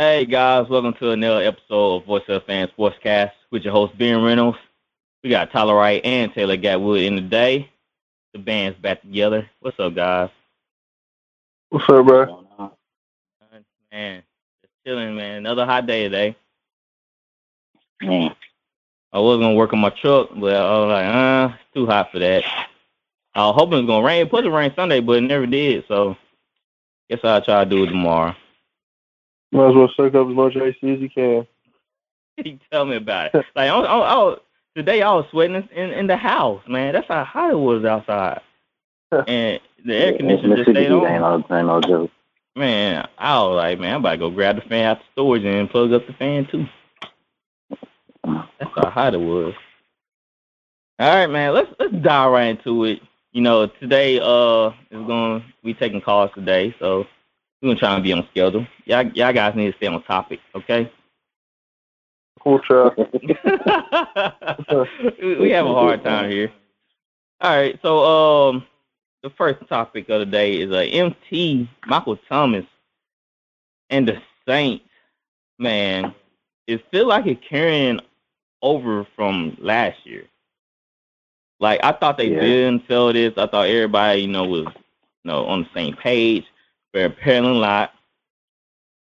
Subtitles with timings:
[0.00, 3.98] Hey guys, welcome to another episode of Voice of the Fan Sportscast with your host
[3.98, 4.56] Ben Reynolds.
[5.24, 7.68] We got Tyler Wright and Taylor Gatwood in the day.
[8.32, 9.50] The band's back together.
[9.58, 10.30] What's up, guys?
[11.70, 12.26] What's up, bro?
[12.26, 13.64] What's?
[13.90, 14.22] Man,
[14.62, 15.38] just chilling, man.
[15.38, 16.36] Another hot day today.
[18.00, 18.36] Man,
[19.12, 22.12] I was gonna work on my truck, but I was like, uh, it's too hot
[22.12, 22.44] for that.
[23.34, 24.22] I was hoping it was gonna rain.
[24.22, 25.86] It supposed to rain Sunday, but it never did.
[25.88, 26.16] So,
[27.10, 28.36] guess I'll try to do it tomorrow.
[29.52, 31.46] Might as well soak up as much AC as you can.
[32.44, 33.44] He tell me about it.
[33.56, 34.40] Like, I, was- I, was- I, was-
[34.76, 36.92] today I was sweating in, in the house, man.
[36.92, 38.40] That's how hot it was outside,
[39.26, 41.22] and the air conditioner just stayed on.
[41.22, 42.10] all the time, all joke.
[42.54, 45.44] Man, I was like, man, I'm about to go grab the fan out the storage
[45.44, 46.66] and plug up the fan too.
[48.24, 49.54] That's how hot it was.
[51.00, 51.54] All right, man.
[51.54, 53.00] Let's let's dive right into it.
[53.32, 57.06] You know, today uh is going to be taking calls today, so
[57.60, 58.66] we're gonna try and be on schedule.
[58.84, 60.90] Y'all, y'all guys need to stay on topic, okay?
[62.44, 62.60] We'll
[65.22, 66.52] we we have a hard time here.
[67.40, 68.64] All right, so um,
[69.22, 72.64] the first topic of the day is uh, MT Michael Thomas
[73.90, 74.84] and the Saints.
[75.58, 76.14] Man,
[76.66, 78.00] it feel like it carrying
[78.62, 80.24] over from last year.
[81.60, 82.40] Like I thought they Yeah.
[82.40, 83.34] didn't feel this.
[83.36, 86.44] I thought everybody, you know, was you know on the same page,
[86.92, 87.92] but apparently not.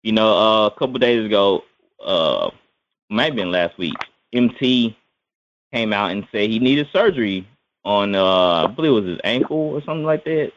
[0.02, 1.64] You know, uh, a couple days ago,
[2.04, 2.50] uh,
[3.10, 3.94] might have been last week.
[4.32, 4.96] MT
[5.72, 7.46] came out and said he needed surgery
[7.84, 10.52] on uh I believe it was his ankle or something like that.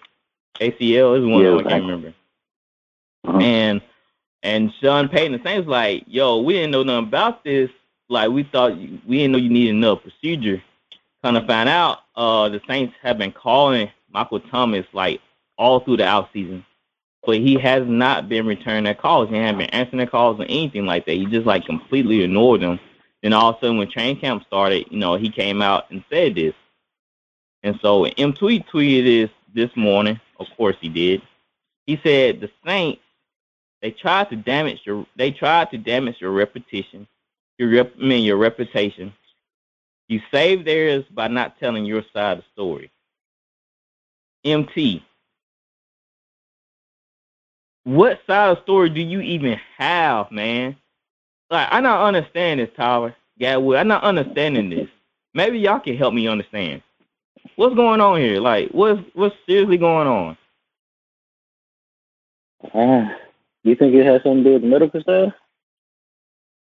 [0.59, 2.13] ACL is one Yeah, of them, I can't remember.
[3.25, 3.37] Uh-huh.
[3.39, 3.81] And
[4.43, 7.69] and Sean Payton the Saints like, yo, we didn't know nothing about this.
[8.09, 10.61] Like we thought you, we didn't know you needed another procedure.
[11.23, 15.21] Kind of find out, uh, the Saints have been calling Michael Thomas like
[15.57, 16.65] all through the out season,
[17.25, 19.29] but he has not been returning their calls.
[19.29, 21.13] He hasn't been answering their calls or anything like that.
[21.13, 22.79] He just like completely ignored them.
[23.21, 26.03] Then all of a sudden, when training camp started, you know, he came out and
[26.09, 26.53] said this.
[27.63, 30.19] And so M tweet tweeted this this morning.
[30.39, 31.21] Of course, he did.
[31.85, 33.01] He said the Saints
[33.83, 37.05] they tried to damage your they tried to damage your reputation,
[37.57, 39.13] your rep, I mean your reputation.
[40.07, 42.91] You saved theirs by not telling your side of the story.
[44.45, 45.03] MT,
[47.83, 50.75] what side of story do you even have, man?
[51.49, 53.79] Like I not understand this, Tyler Gatwood.
[53.79, 54.87] I'm not understanding this.
[55.33, 56.81] Maybe y'all can help me understand.
[57.55, 58.39] What's going on here?
[58.39, 60.37] Like, what's what's seriously going on?
[62.73, 63.13] Uh,
[63.63, 65.33] you think it has something to do with the medical stuff?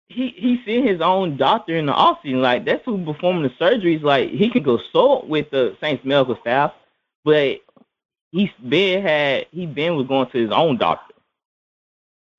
[0.08, 2.40] he he seen his own doctor in the offseason.
[2.40, 4.02] Like that's who performing the surgeries.
[4.02, 6.72] Like he can consult with the Saints medical staff,
[7.24, 7.60] but
[8.34, 11.14] he's been had he been was going to his own doctor.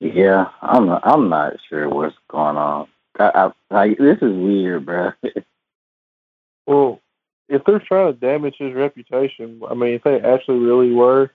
[0.01, 2.87] Yeah, I'm not, I'm not sure what's going on.
[3.17, 5.11] I, I, like this is weird, bro.
[6.67, 6.99] Well,
[7.47, 11.29] if they're trying to damage his reputation, I mean, if they actually really were,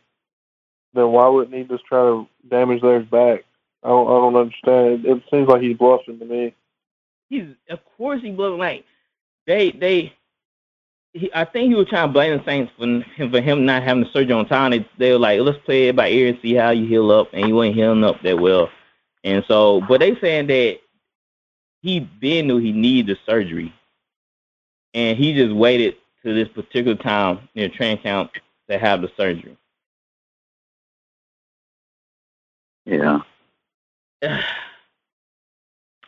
[0.92, 3.44] then why wouldn't he just try to damage theirs back?
[3.84, 5.06] I don't, I don't understand.
[5.06, 6.52] It, it seems like he's bluffing to me.
[7.28, 8.58] He's of course he bluffing.
[8.58, 8.84] like
[9.46, 10.12] they they
[11.12, 13.82] he, I think he was trying to blame the Saints for him, for him not
[13.82, 14.70] having the surgery on time.
[14.70, 17.28] They, they were like, let's play it by ear and see how you heal up,
[17.32, 18.70] and he wasn't healing up that well.
[19.24, 20.78] And so, but they saying that
[21.82, 23.72] he been knew he needed the surgery,
[24.94, 28.32] and he just waited to this particular time near training camp
[28.68, 29.56] to have the surgery.
[32.86, 33.20] Yeah.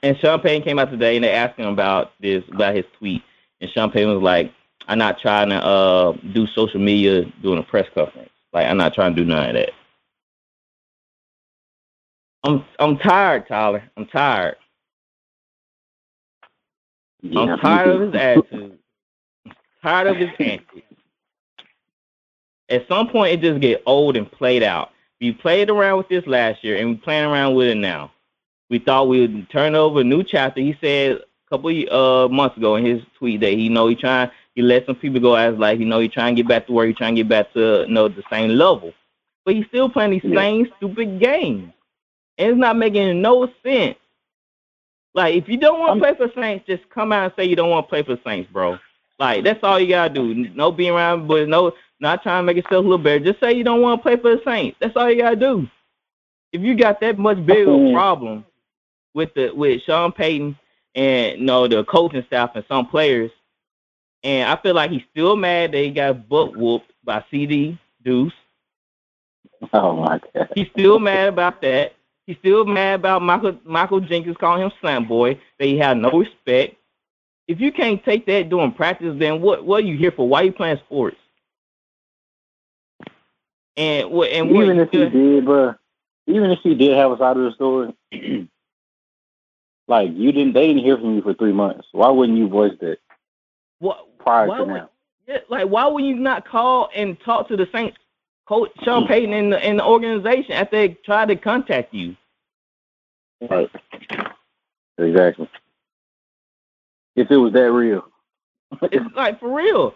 [0.05, 3.23] And Sean Payton came out today and they asked him about this, about his tweet.
[3.61, 4.53] And Sean Payton was like,
[4.88, 8.31] I'm not trying to uh, do social media doing a press conference.
[8.52, 9.70] Like, I'm not trying to do none of that.
[12.44, 13.84] I'm I'm tired, Tyler.
[13.96, 14.56] I'm tired.
[17.23, 17.40] yeah.
[17.40, 18.79] I'm tired of his attitude.
[19.46, 19.52] I'm
[19.82, 20.87] tired of his antics.
[22.69, 24.90] At some point, it just get old and played out.
[25.20, 28.11] We played around with this last year, and we playing around with it now.
[28.70, 30.61] We thought we would turn over a new chapter.
[30.61, 31.20] He said a
[31.50, 34.97] couple uh, months ago in his tweet that he know he trying he let some
[34.97, 37.15] people go as like you know he trying to get back to where he trying
[37.15, 38.93] to get back to you know the same level,
[39.45, 40.41] but he's still playing these Yeah.
[40.41, 41.73] same stupid games,
[42.39, 43.97] and it's not making no sense.
[45.15, 47.57] Like if you don't want to play for Saints, just come out and say you
[47.57, 48.79] don't want to play for Saints, bro.
[49.19, 50.35] Like that's all you gotta do.
[50.35, 53.21] No being around, but no not trying to make yourself a little better.
[53.25, 54.77] Just say you don't want to play for the Saints.
[54.81, 55.69] That's all you gotta do.
[56.53, 57.95] If you got that much big of a Mm.
[57.95, 58.45] problem
[59.15, 60.57] with the with Sean Payton
[60.95, 63.31] and you know the coaching staff and some players,
[64.25, 68.33] and I feel like he's still mad that he got butt whooped by CD Deuce.
[69.73, 70.49] Oh my god.
[70.55, 71.95] He's still mad about that.
[72.27, 75.41] He's still mad about Michael Michael Jenkins calling him slam boy.
[75.59, 76.77] That he had no respect.
[77.49, 80.29] If you can't take that during practice, then what what are you here for?
[80.29, 81.17] Why are you playing sports?
[83.77, 85.75] And what and what Even if he did, bro.
[86.29, 87.95] Even if he did have a side of the story,
[89.89, 91.89] like you didn't, they didn't hear from you for three months.
[91.91, 92.99] Why wouldn't you voice that
[93.83, 94.89] what prior why to would- now?
[95.29, 97.97] Yeah, like why would you not call and talk to the Saints
[98.47, 102.17] coach Sean Payton in the in the organization after they tried to contact you?
[103.49, 103.71] Right.
[104.99, 105.49] Exactly.
[107.15, 108.05] If it was that real.
[108.83, 109.95] It's like for real.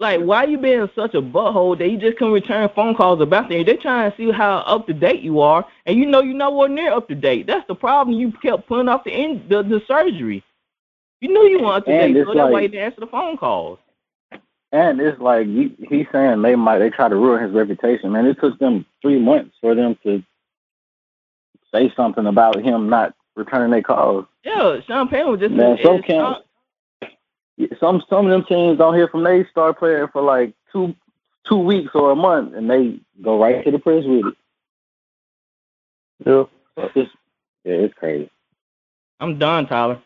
[0.00, 3.48] Like why you being such a butthole that you just can return phone calls about
[3.48, 3.64] them?
[3.64, 6.68] They're trying to see how up to date you are, and you know you're nowhere
[6.68, 7.46] near up to date.
[7.46, 8.18] That's the problem.
[8.18, 10.42] You kept putting off the end, the, the surgery.
[11.20, 13.06] You knew you weren't to And date, it's so that's why you didn't answer the
[13.06, 13.78] phone calls.
[14.72, 18.12] And it's like you, he's saying they might they try to ruin his reputation.
[18.12, 20.22] Man, it took them three months for them to
[21.72, 24.26] say something about him not returning their calls.
[24.44, 26.40] Yeah, Sean Payton was just Man, some it's- camps,
[27.78, 30.94] some some of them teams don't hear from their star player for like two
[31.48, 34.34] two weeks or a month, and they go right to the press with it.
[36.26, 36.44] Yeah.
[36.76, 37.10] So it's,
[37.64, 38.28] yeah, it's crazy.
[39.20, 40.00] I'm done, Tyler.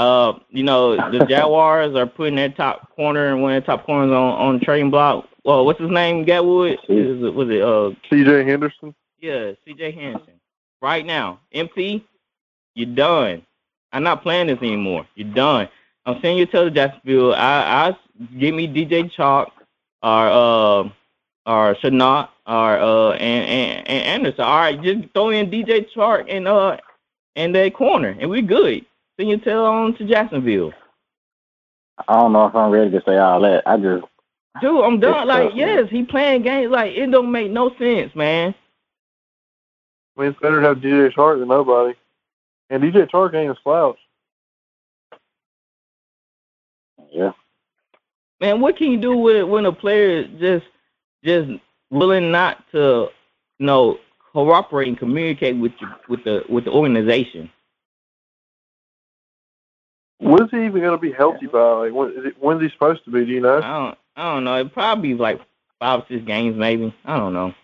[0.00, 3.84] Uh, you know, the Jaguars are putting their top corner and one of their top
[3.84, 5.28] corners on on the trading block.
[5.44, 6.24] Well, what's his name?
[6.24, 6.78] Gatwood?
[6.88, 8.44] Is it was it uh C.J.
[8.44, 8.94] Henderson.
[9.20, 10.40] yeah, CJ Henderson.
[10.80, 11.40] Right now.
[11.54, 12.02] MP,
[12.74, 13.42] you're done.
[13.92, 15.06] I'm not playing this anymore.
[15.16, 15.68] You're done.
[16.06, 17.34] I'm sending you to the Jacksonville.
[17.34, 17.96] I I
[18.38, 19.50] give me DJ Chark
[20.02, 20.88] or uh
[21.44, 24.44] or Shenault or uh and, and, and Anderson.
[24.44, 26.78] All right, just throw in DJ Chark and uh
[27.36, 28.86] and that corner and we're good.
[29.20, 30.72] Send your tail on to Jacksonville.
[32.08, 33.62] I don't know if I'm ready to say all that.
[33.66, 34.06] I just
[34.62, 35.28] Dude, I'm done.
[35.28, 35.68] Like, tough, man.
[35.68, 36.72] yes, he playing games.
[36.72, 38.54] Like, it don't make no sense, man.
[40.16, 41.94] I mean, it's better to have DJ Chark than nobody.
[42.70, 43.98] And DJ Chark ain't a slouch.
[47.12, 47.32] yeah.
[48.40, 50.66] Man, what can you do with when a player is just
[51.22, 51.50] just
[51.90, 53.08] willing not to,
[53.58, 53.98] you know,
[54.32, 57.50] cooperate and communicate with you, with the with the organization?
[60.20, 61.58] When is he even going to be healthy by?
[61.72, 63.24] Like, when, is it, when's he supposed to be?
[63.24, 63.58] Do you know?
[63.58, 64.54] I don't I don't know.
[64.56, 65.40] It probably like
[65.78, 66.94] five six games, maybe.
[67.04, 67.54] I don't know.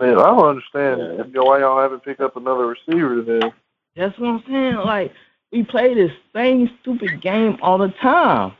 [0.00, 1.24] Man, I don't understand Yeah.
[1.24, 3.52] you know, why y'all haven't picked up another receiver then.
[3.96, 4.74] That's what I'm saying.
[4.76, 5.12] Like
[5.52, 8.52] we play this same stupid game all the time.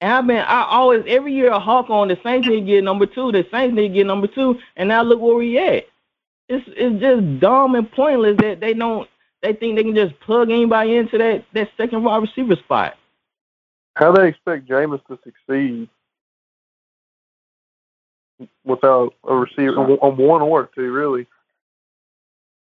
[0.00, 2.82] And I've been I always every year a hawk on the Saints need to get
[2.84, 5.84] number two, the Saints need to get number two, and now look where we at.
[6.48, 9.08] It's it's just dumb and pointless that they don't
[9.42, 12.96] they think they can just plug anybody into that, that second wide receiver spot.
[13.96, 15.88] How they expect Jameis to succeed
[18.64, 21.26] without a receiver on one or two, really?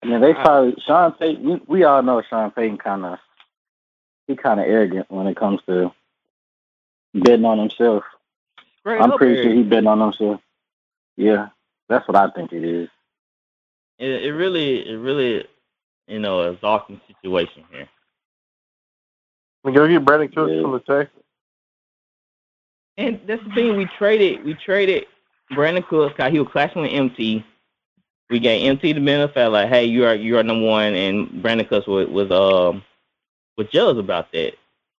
[0.02, 1.44] I mean, they probably Sean Payton.
[1.44, 3.18] We, we all know Sean Payton kind of
[4.26, 5.92] he kind of arrogant when it comes to
[7.14, 8.04] betting on himself.
[8.80, 9.42] Straight I'm pretty there.
[9.44, 10.40] sure he betting on himself.
[11.16, 11.48] Yeah,
[11.88, 12.88] that's what I think it is.
[13.98, 15.46] it, it really it really
[16.06, 17.88] you know, a exhausting situation here.
[19.64, 21.24] Mean, go get Brandin Cooks from the Texans.
[22.96, 23.76] And that's the thing.
[23.76, 24.44] We traded.
[24.44, 25.06] We traded
[25.52, 27.44] Brandin Cooks he was clashing with MT.
[28.30, 31.68] We gave MT the benefit like, hey, you are you are number one, and Brandin
[31.68, 32.82] Cooks was was um
[33.56, 34.54] was jealous about that.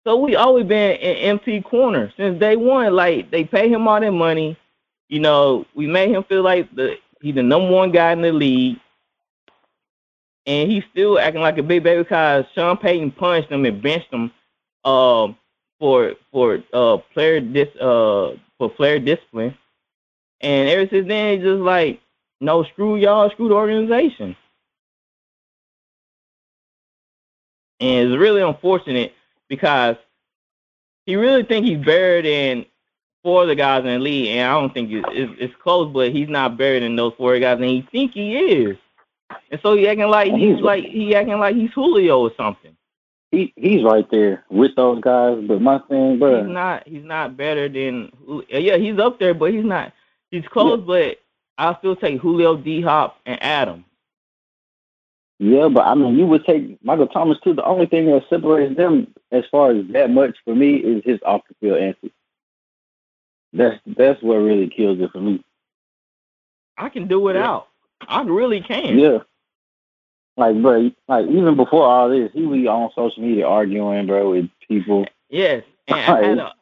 [0.07, 2.95] So we always been in MT corner since day one.
[2.95, 4.57] Like they pay him all that money.
[5.09, 8.33] You know, we made him feel like the he's the number one guy in the
[8.33, 8.79] league.
[10.47, 14.13] And he's still acting like a big baby because Sean Payton punched him and benched
[14.13, 14.31] him
[14.85, 15.37] um
[15.81, 19.57] for for uh player dis uh for player discipline.
[20.41, 22.01] And ever since then, he's just like,
[22.41, 24.37] no, screw y'all, screw the organization.
[27.81, 29.15] And it's really unfortunate
[29.49, 29.97] because
[31.07, 32.67] he really think he's better than
[33.23, 35.93] four of the guys in the league, and I don't think it's, it's, it's close,
[35.93, 38.77] but he's not better than those four guys, and he think he is.
[39.51, 42.77] And so he acting like he's like he acting like he's Julio or something.
[43.31, 47.37] He he's right there with those guys, but my thing, bro, He's not he's not
[47.37, 49.93] better than uh, yeah he's up there, but he's not
[50.31, 50.81] he's close.
[50.87, 51.19] But
[51.59, 53.85] I still take Julio, D Hop, and Adam.
[55.39, 57.55] Yeah, but I mean, you would take Michael Thomas too.
[57.55, 61.19] The only thing that separates them, as far as that much for me, is his
[61.25, 62.15] off the field antics.
[63.53, 65.45] That's that's what really kills it for me.
[66.77, 67.69] I can do without.
[68.07, 68.99] I really can.
[68.99, 69.19] Yeah.
[70.37, 74.51] Like, bro, like even before all this, he was on social media arguing, bro, with
[74.69, 75.07] people.
[75.31, 76.53] Yes, and I had to,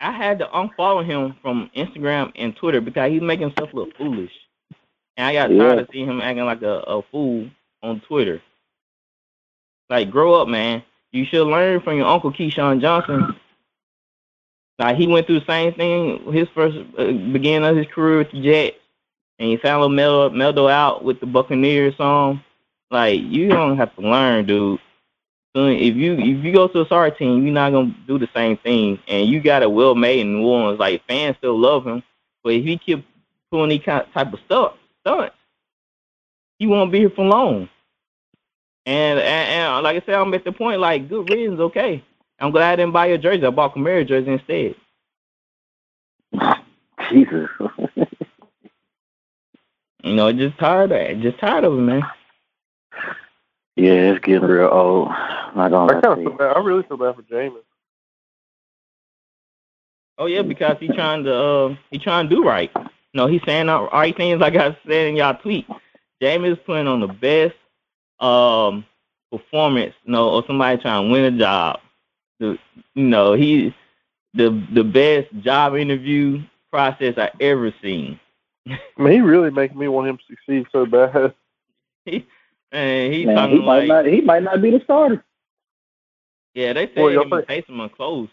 [0.00, 4.32] I had to unfollow him from Instagram and Twitter because he's making himself look foolish,
[5.16, 7.48] and I got tired of seeing him acting like a, a fool
[7.84, 8.42] on Twitter.
[9.88, 10.82] Like, grow up, man.
[11.12, 13.36] You should learn from your uncle Keyshawn Johnson.
[14.78, 18.32] Like, he went through the same thing his first uh, beginning of his career with
[18.32, 18.76] the Jets,
[19.44, 22.42] and he found Mel Meldo out with the Buccaneers song.
[22.90, 24.80] Like, you don't have to learn, dude.
[25.54, 28.56] If you if you go to a sorry team, you're not gonna do the same
[28.56, 28.98] thing.
[29.06, 30.80] And you got a well made in New Orleans.
[30.80, 32.02] Like fans still love him,
[32.42, 33.06] but if he keep
[33.50, 34.72] pulling these kind type of stuff
[35.02, 35.36] stunts,
[36.58, 37.68] he won't be here for long.
[38.86, 42.02] And, and and like I said, I'm at the point like good riddance, okay.
[42.40, 43.44] I'm glad I didn't buy your jersey.
[43.44, 44.74] I bought Kamara jersey instead.
[47.10, 47.50] Jesus.
[50.04, 51.20] You know, just tired of it.
[51.22, 52.02] Just tired of it, man.
[53.76, 55.08] yeah, it's getting real old.
[55.56, 56.56] Not gonna I kind of lie feel bad.
[56.56, 57.62] I really feel bad for Jameis.
[60.18, 62.70] Oh yeah, because he trying to uh, he trying to do right.
[63.14, 65.66] No, he's saying all right things like I said in y'all tweet.
[66.22, 67.54] Jameis putting on the best
[68.20, 68.84] um
[69.32, 71.80] performance, you know, or somebody trying to win a job.
[72.40, 72.58] The
[72.94, 73.74] you know, he
[74.34, 78.20] the the best job interview process I ever seen.
[78.68, 81.34] I mean, he really making me want him to succeed so bad.
[82.72, 84.06] And he's Man, talking he might like not.
[84.06, 85.24] He might not be the starter.
[86.54, 88.28] yeah, they say Well, y'all him and think- Taysom are close.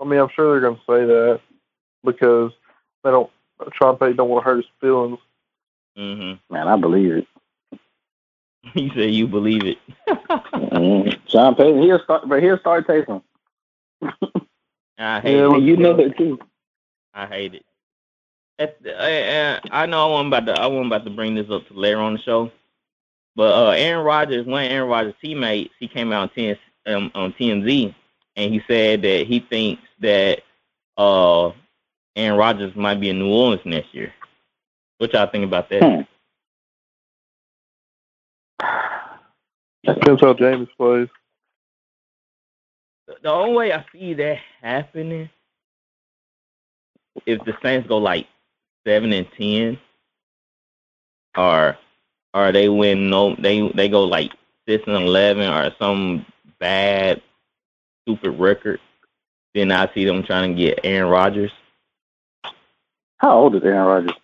[0.00, 1.40] I mean, I'm sure they're going to say that
[2.02, 2.52] because
[3.04, 3.30] they don't.
[3.74, 5.18] Sean Payton don't want to hurt his feelings.
[5.98, 6.54] Mm-hmm.
[6.54, 7.26] Man, I believe it.
[8.74, 9.78] He said you believe it.
[10.08, 11.20] Mhm.
[11.28, 13.22] Sean Payton, he'll start, but he'll start Taysom.
[14.98, 15.62] I hate Yeah, it.
[15.62, 16.38] You know it too.
[17.14, 17.64] I hate it.
[18.58, 21.34] At the, I, I I know I wasn't about to I wasn't about to bring
[21.34, 22.50] this up to later on the show,
[23.34, 27.10] but uh, Aaron Rodgers, one of Aaron Rodgers' teammates, he came out on TN, um,
[27.14, 27.94] on TMZ
[28.36, 30.42] and he said that he thinks that
[30.96, 31.50] uh,
[32.14, 34.12] Aaron Rodgers might be in New Orleans next year.
[34.98, 35.82] What y'all think about that?
[35.82, 36.02] Hmm.
[39.84, 41.08] Depends how Jameis plays.
[43.22, 45.30] The only way I see that happening
[47.24, 48.26] if the Saints go like
[48.86, 49.78] seven and ten,
[51.36, 51.76] or
[52.32, 54.32] or they win no they they go like
[54.68, 56.24] six and eleven or some
[56.58, 57.20] bad
[58.02, 58.80] stupid record,
[59.54, 61.52] then I see them trying to get Aaron Rodgers.
[63.18, 64.16] How old is Aaron Rodgers?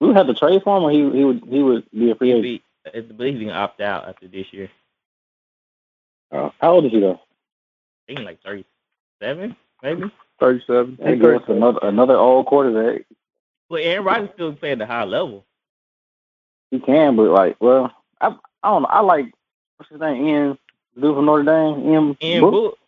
[0.00, 2.14] We would have to trade for him, or he he would he would be a
[2.14, 2.62] free agent.
[2.94, 4.70] I believe he can opt out after this year.
[6.32, 7.20] Oh, how old is he though?
[8.08, 8.64] I think like thirty
[9.22, 10.10] seven, maybe.
[10.38, 10.98] Thirty-seven.
[11.02, 13.06] He gives another another old quarterback.
[13.70, 15.44] But Aaron Rodgers still playing at the high level.
[16.70, 18.28] He can, but like, well, I
[18.62, 18.88] I don't know.
[18.88, 19.32] I like
[19.78, 20.58] what's his name, Ian,
[21.00, 22.18] dude from Notre Dame, Ian.
[22.20, 22.50] And Book?
[22.50, 22.78] Book,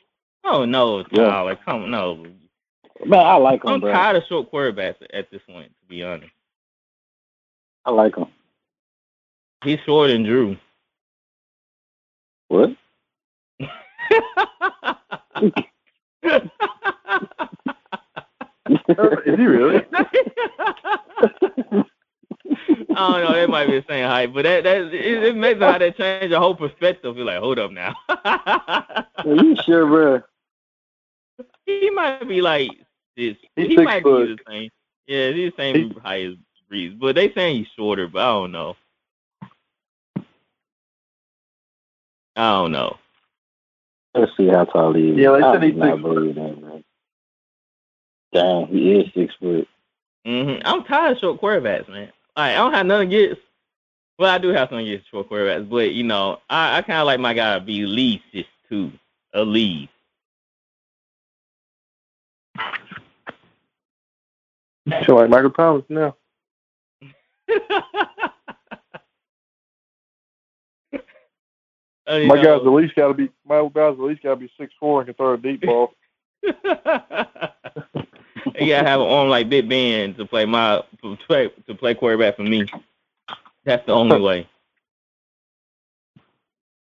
[0.45, 1.29] oh no, Yeah.
[1.29, 2.27] no, like come no.
[3.07, 3.93] Man, I like him, I'm bro.
[3.93, 6.33] tired of short quarterbacks at this point, to be honest.
[7.85, 8.27] I like him.
[9.65, 10.57] He's shorter than Drew.
[12.49, 12.71] What?
[18.99, 19.85] Oh, is he really?
[22.97, 23.33] I don't know.
[23.33, 25.97] That might be the same height, but that that it, makes it makes how that
[25.97, 27.17] change your whole perspective.
[27.17, 27.95] You're like, hold up now.
[28.09, 30.23] Are you sure, bro?
[31.67, 32.71] he might be like
[33.17, 33.37] this.
[33.57, 34.27] He's he might foot.
[34.27, 34.71] be the same.
[35.07, 36.35] Yeah, he's the same height as
[36.71, 38.09] Brees, but they saying he's shorter.
[38.09, 38.77] But I don't know.
[42.37, 42.97] I don't know.
[44.15, 45.17] Let's see how tall he is.
[45.17, 46.85] Yeah, they I said do he's not six believe that, man.
[48.33, 49.67] Damn, he is six foot.
[50.25, 52.13] hmm I'm tired of short quarterbacks, man.
[52.37, 53.41] Like I don't have nothing against.
[54.19, 57.07] Well, I do have something against short quarterbacks, but you know, I, I kind of
[57.07, 58.93] like my guy to be at least six two,
[59.35, 59.91] at least.
[65.07, 66.17] Feel like Michael Thomas now.
[72.07, 72.43] Uh, My know.
[72.43, 73.29] guy's at least got to be.
[73.47, 75.93] My guy's at least got to be six four and can throw a deep ball.
[78.59, 81.95] you gotta have an arm like Big Ben to play my to play to play
[81.95, 82.67] quarterback for me.
[83.65, 84.49] That's the only way.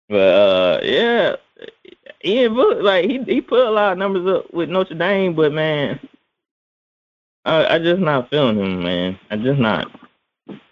[0.10, 1.36] But uh, yeah,
[2.24, 5.54] Ian Book like he he put a lot of numbers up with Notre Dame, but
[5.54, 6.00] man,
[7.46, 9.20] I I just not feeling him, man.
[9.30, 9.92] I just not.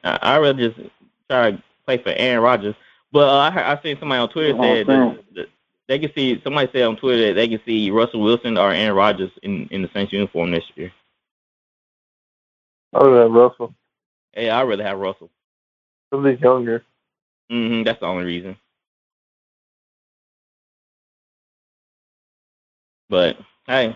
[0.04, 0.90] I I rather just
[1.30, 2.76] try to play for Aaron Rodgers.
[3.12, 5.48] But uh, I I seen somebody on Twitter said that
[5.92, 8.96] they can see somebody said on Twitter that they can see Russell Wilson or Aaron
[8.96, 10.90] Rodgers in in the Saints uniform next year.
[12.94, 13.76] Other than Russell,
[14.32, 15.30] Hey, I'd rather have Russell.
[16.10, 16.86] because he's younger.
[17.50, 18.56] hmm that's the only reason.
[23.10, 23.36] But
[23.68, 23.94] hey,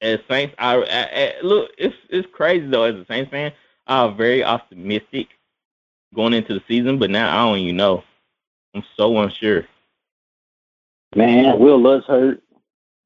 [0.00, 1.72] as Saints, I, I, I look.
[1.76, 2.84] It's it's crazy though.
[2.84, 3.52] As a Saints fan,
[3.86, 5.28] I'm very optimistic
[6.14, 8.02] going into the season, but now I don't even know.
[8.74, 9.66] I'm so unsure.
[11.14, 12.42] Man, Will Lutz hurt.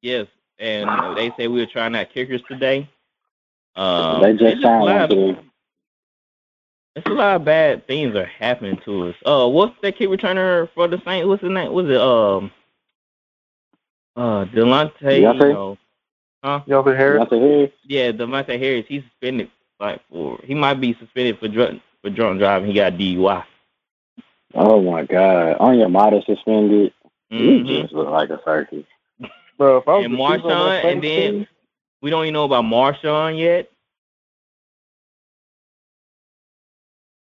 [0.03, 0.27] Yes,
[0.59, 2.89] and they say we were trying out kickers today.
[3.77, 5.41] Um, they it's just a signed lot one of- today.
[6.97, 9.17] It's a lot of bad things are happening to us.
[9.27, 11.27] Uh, what's that kick returner for the Saints?
[11.27, 11.73] What's his name?
[11.73, 12.53] Was it um,
[14.15, 14.93] uh, Delonte?
[15.01, 15.53] Deontay?
[15.55, 15.77] No.
[16.67, 17.25] Y'all think Harris?
[17.25, 17.71] Deontay Harris.
[17.83, 18.85] Yeah, Delonte Harris.
[18.87, 22.69] He's suspended like for he might be suspended for drunk for drunk driving.
[22.69, 23.43] He got DUI.
[24.55, 26.93] Oh my God, Anya Mata suspended.
[27.39, 27.83] He Mhm.
[27.83, 28.85] just looked like a circus.
[29.59, 31.49] Bro, if I was And the receiver on that Marshawn, and then
[32.03, 33.71] we don't even know about Marshawn yet.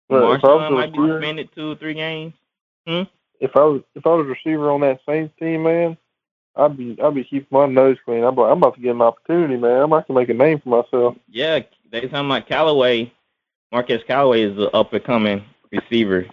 [0.10, 2.34] Bro, if I was Marshawn the might be receiver- suspended two or three games.
[3.40, 5.98] if I was if I was a receiver on that Saints team, man,
[6.56, 8.24] I'd be I'd be keeping my nose clean.
[8.24, 9.82] I'm like, I'm about to get an opportunity, man.
[9.82, 11.16] I'm about to make a name for myself.
[11.30, 11.60] Yeah,
[11.92, 13.12] they talking about Callaway.
[13.72, 16.26] Marquez Callaway is the up and coming receiver.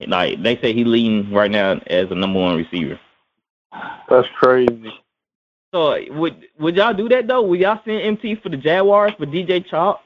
[0.00, 2.98] Like they say, he leading right now as the number one receiver.
[4.08, 4.92] That's crazy.
[5.72, 7.42] So would would y'all do that though?
[7.42, 9.98] Would y'all send MT for the Jaguars for DJ Chark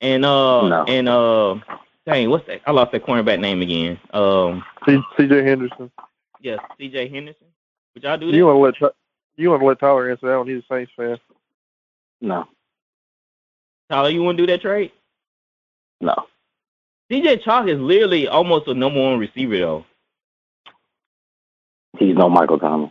[0.00, 0.84] and uh No.
[0.86, 1.54] and uh
[2.06, 2.60] dang what's that?
[2.66, 3.98] I lost that cornerback name again.
[4.12, 5.42] Um C.J.
[5.44, 5.90] Henderson.
[6.40, 7.46] yes, CJ Henderson.
[7.94, 8.36] Would y'all do that?
[8.36, 8.96] You want to let Ty-
[9.36, 10.46] you want to let Tyler answer that one?
[10.48, 11.16] He's a Saints fan.
[12.20, 12.46] No,
[13.90, 14.92] Tyler, you want to do that trade?
[16.00, 16.14] no.
[17.12, 19.84] DJ Chark is literally almost a number one receiver though.
[21.98, 22.90] He's no Michael Thomas.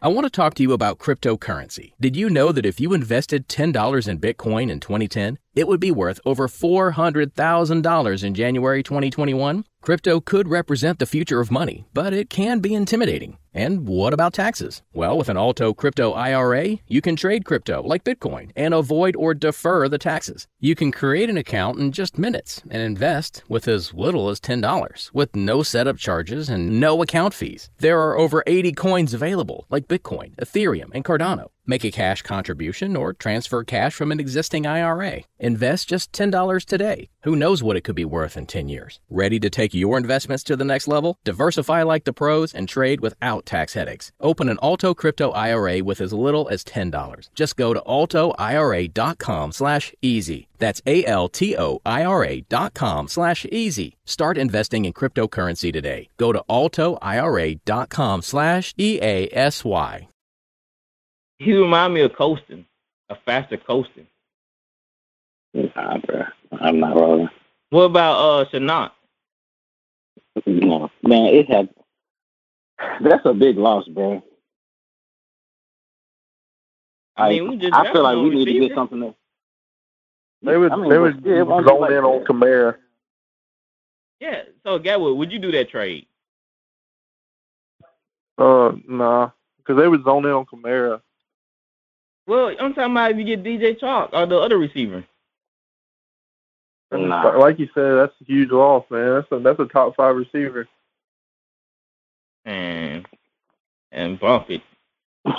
[0.00, 1.94] I want to talk to you about cryptocurrency.
[2.00, 5.90] Did you know that if you invested $10 in Bitcoin in 2010, it would be
[5.90, 9.64] worth over $400,000 in January 2021?
[9.82, 13.38] Crypto could represent the future of money, but it can be intimidating.
[13.52, 14.82] And what about taxes?
[14.92, 19.34] Well, with an Alto Crypto IRA, you can trade crypto like Bitcoin and avoid or
[19.34, 20.46] defer the taxes.
[20.60, 25.12] You can create an account in just minutes and invest with as little as $10
[25.12, 27.70] with no setup charges and no account fees.
[27.78, 31.48] There are over 80 coins available like Bitcoin, Ethereum, and Cardano.
[31.66, 35.22] Make a cash contribution or transfer cash from an existing IRA.
[35.38, 37.08] Invest just $10 today.
[37.22, 38.98] Who knows what it could be worth in 10 years?
[39.08, 41.18] Ready to take your investments to the next level?
[41.24, 44.12] Diversify like the pros and trade without tax headaches.
[44.20, 47.28] Open an Alto Crypto IRA with as little as $10.
[47.34, 50.48] Just go to altoira.com slash easy.
[50.58, 53.96] That's A-L-T-O-I-R-A dot com slash easy.
[54.04, 56.08] Start investing in cryptocurrency today.
[56.16, 60.08] Go to altoira.com slash E-A-S-Y.
[61.38, 62.66] He remind me of Colston,
[63.08, 64.06] a faster Colston.
[65.54, 66.22] Nah, bro.
[66.60, 67.30] I'm not rolling.
[67.70, 68.90] What about uh Shenault?
[70.46, 71.68] No, man, it had.
[73.02, 74.22] That's a big loss, bro.
[77.16, 79.16] I mean, we just I feel like we no need to get something else.
[80.42, 82.28] They would I mean, they but would still, it won't like in on that.
[82.28, 82.76] Kamara.
[84.20, 84.42] Yeah.
[84.64, 86.06] So Gatwood, would you do that trade?
[88.38, 91.02] Uh, nah, because they would zone in on Kamara.
[92.26, 95.04] Well, I'm talking about if you get DJ Chark or the other receiver.
[96.90, 97.28] And Nah.
[97.28, 99.14] Uh, like you said, that's a huge loss, man.
[99.14, 100.68] That's a that's a top five receiver.
[102.44, 103.06] And
[103.92, 104.62] and bump it.
[105.26, 105.32] I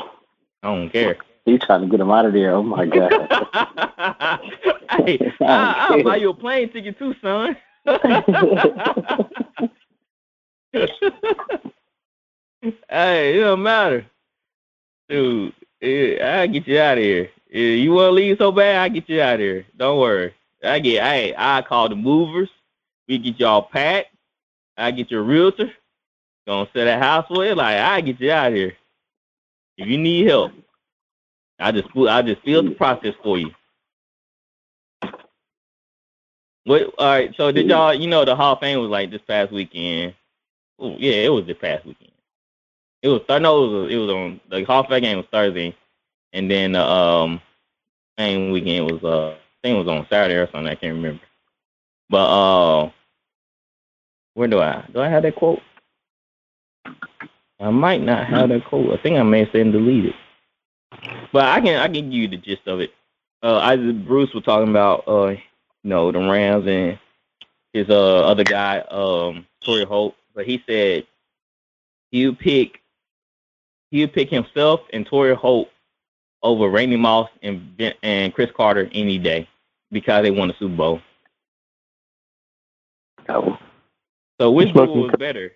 [0.63, 1.17] don't care.
[1.45, 2.53] He's trying to get him out of there.
[2.53, 3.11] Oh my god.
[4.91, 7.57] hey, I, I'll buy you a plane ticket too, son.
[7.85, 7.99] hey,
[13.37, 14.05] it don't matter,
[15.09, 15.53] dude.
[15.81, 17.29] I get you out of here.
[17.49, 18.77] You want to leave so bad?
[18.77, 19.65] I get you out of here.
[19.75, 20.35] Don't worry.
[20.63, 21.03] I get.
[21.03, 22.49] Hey, I call the movers.
[23.07, 24.15] We get y'all packed.
[24.77, 25.71] I get your realtor.
[26.47, 27.55] Gonna set a house for you.
[27.55, 28.73] Like I get you out here.
[29.77, 30.51] If you need help,
[31.59, 33.51] I just I just feel the process for you.
[36.65, 36.93] What?
[36.97, 37.33] All right.
[37.35, 37.93] So did y'all?
[37.93, 40.13] You know, the Hall of Fame was like this past weekend.
[40.81, 42.11] Ooh, yeah, it was this past weekend.
[43.01, 43.21] It was.
[43.29, 43.91] I know it was.
[43.91, 45.75] It was on the Hall of Fame game was Thursday,
[46.33, 47.41] and then the um,
[48.17, 50.67] same weekend was uh, think it was on Saturday or something.
[50.67, 51.21] I can't remember.
[52.09, 52.91] But uh,
[54.33, 55.61] where do I do I have that quote?
[57.59, 58.97] I might not have that quote.
[58.97, 60.13] I think I may have said deleted.
[61.31, 62.93] But I can I can give you the gist of it.
[63.43, 65.39] Uh, Isaac Bruce was talking about uh, you
[65.83, 66.99] know, the Rams and
[67.73, 70.15] his uh other guy, um, Torry Holt.
[70.35, 71.05] But he said
[72.13, 72.81] would pick
[73.89, 75.69] he would pick himself and Torry Holt
[76.43, 79.47] over Randy Moss and and Cris Carter any day
[79.91, 81.01] because they won the Super Bowl.
[83.29, 83.57] Oh.
[84.39, 85.53] So which one was better?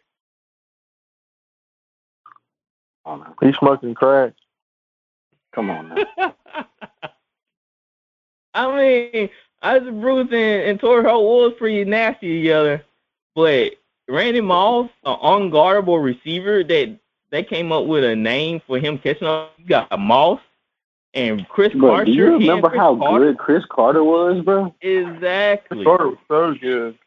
[3.06, 3.36] Oh, no.
[3.42, 4.34] He's smoking crack.
[5.54, 6.36] Come on now.
[8.54, 9.30] I mean,
[9.62, 12.84] Isaac Bruce and, and Torry Holt was pretty nasty together,
[13.36, 13.74] but
[14.08, 16.98] Randy Moss, an unguardable receiver that
[17.32, 19.54] they came up with a name for him catching up.
[19.58, 20.40] You got a Moss
[21.16, 22.06] and Cris Bro, Carter.
[22.06, 23.26] do you remember how Carter.
[23.32, 24.76] good Cris Carter was, bro?
[24.82, 25.84] Exactly.
[25.84, 26.98] Carter was so good.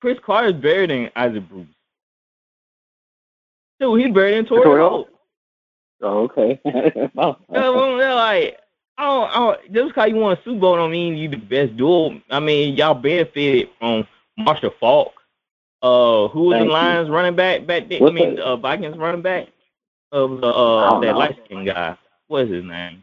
[0.00, 1.66] Cris Carter's better than Isaac Bruce.
[3.80, 5.08] Dude, he's better than Torry Torrey Holt.
[5.08, 5.10] Holt?
[6.02, 6.60] Oh, okay.
[7.16, 8.58] Oh, Yeah, well, they're like,
[8.98, 11.36] I don't, I don't, just because you won a Super Bowl don't mean you the
[11.36, 12.20] best duel.
[12.30, 14.06] I mean, y'all benefited from
[14.38, 15.12] Marshall Faulk.
[15.82, 16.72] Uh, who was Thank the you.
[16.72, 18.02] Lions running back back then?
[18.06, 18.44] I mean, that?
[18.44, 19.48] uh, Vikings running back
[20.12, 21.96] of the uh that light skinned guy.
[22.28, 23.02] What is his name?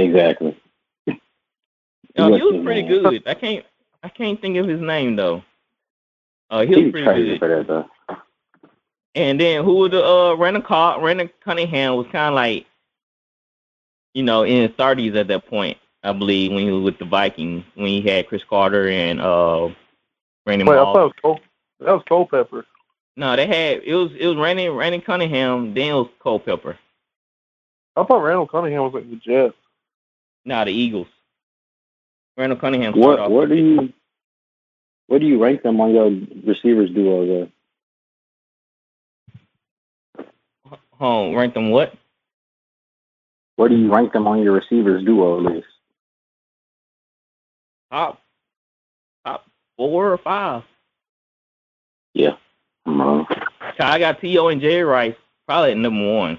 [0.00, 0.56] Exactly.
[1.06, 3.02] No, What's he was pretty name?
[3.02, 3.22] good.
[3.26, 3.64] I can't,
[4.02, 5.42] I can't think of his name though.
[6.50, 7.38] Uh, he He was was pretty good.
[7.38, 7.86] for that though.
[9.14, 12.66] And then who was the uh Randall Car Randall Cunningham was kind of like,
[14.14, 17.04] you know, in his thirties at that point, I believe, when he was with the
[17.06, 19.68] Vikings, when he had Cris Carter and uh
[20.46, 20.94] Randy Wait, I Moss.
[20.94, 21.40] thought it was Cole.
[21.80, 22.64] That was Culpepper.
[23.16, 26.78] No, they had it was it was Randy Randy Cunningham, then it was Culpepper.
[27.96, 29.54] I thought Randall Cunningham was like the Jets.
[30.46, 31.08] Nah, the Eagles.
[32.38, 32.94] Randall Cunningham.
[32.94, 33.92] What what do you
[35.08, 36.10] what do you rank them on your
[36.44, 37.48] receivers duo there?
[41.00, 41.92] Oh, rank them what?
[43.56, 45.66] Where do you rank them on your receivers duo list?
[47.90, 48.20] Top
[49.24, 50.62] top four or five.
[52.86, 53.26] I'm wrong.
[53.78, 54.48] I got T.O.
[54.48, 56.38] and Jerry Rice probably at number one.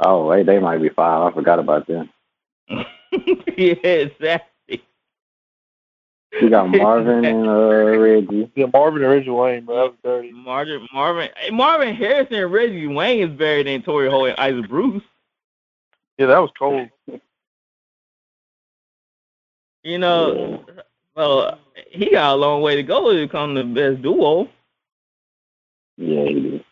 [0.00, 1.30] Oh, wait, they might be five.
[1.30, 2.08] I forgot about them.
[2.68, 4.82] yeah, exactly.
[6.40, 8.50] You got Marvin and uh, Reggie.
[8.54, 9.76] Yeah, Marvin and Reggie Wayne, bro.
[9.76, 10.32] That was dirty.
[10.32, 14.68] Marvin, Marvin, hey, Marvin Harrison and Reggie Wayne is better than Torry Holt and Isaac
[14.68, 15.02] Bruce.
[16.18, 16.88] Yeah, that was cold.
[19.82, 20.62] You know,
[21.16, 21.58] well,
[21.90, 24.46] he got a long way to go to become the best duo.
[25.96, 26.64] Yeah, he did.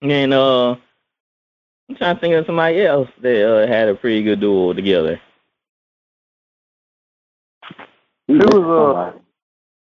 [0.00, 0.76] And uh,
[1.94, 5.20] I'm trying to think of somebody else that uh, had a pretty good duo together.
[8.26, 9.18] Who was, uh.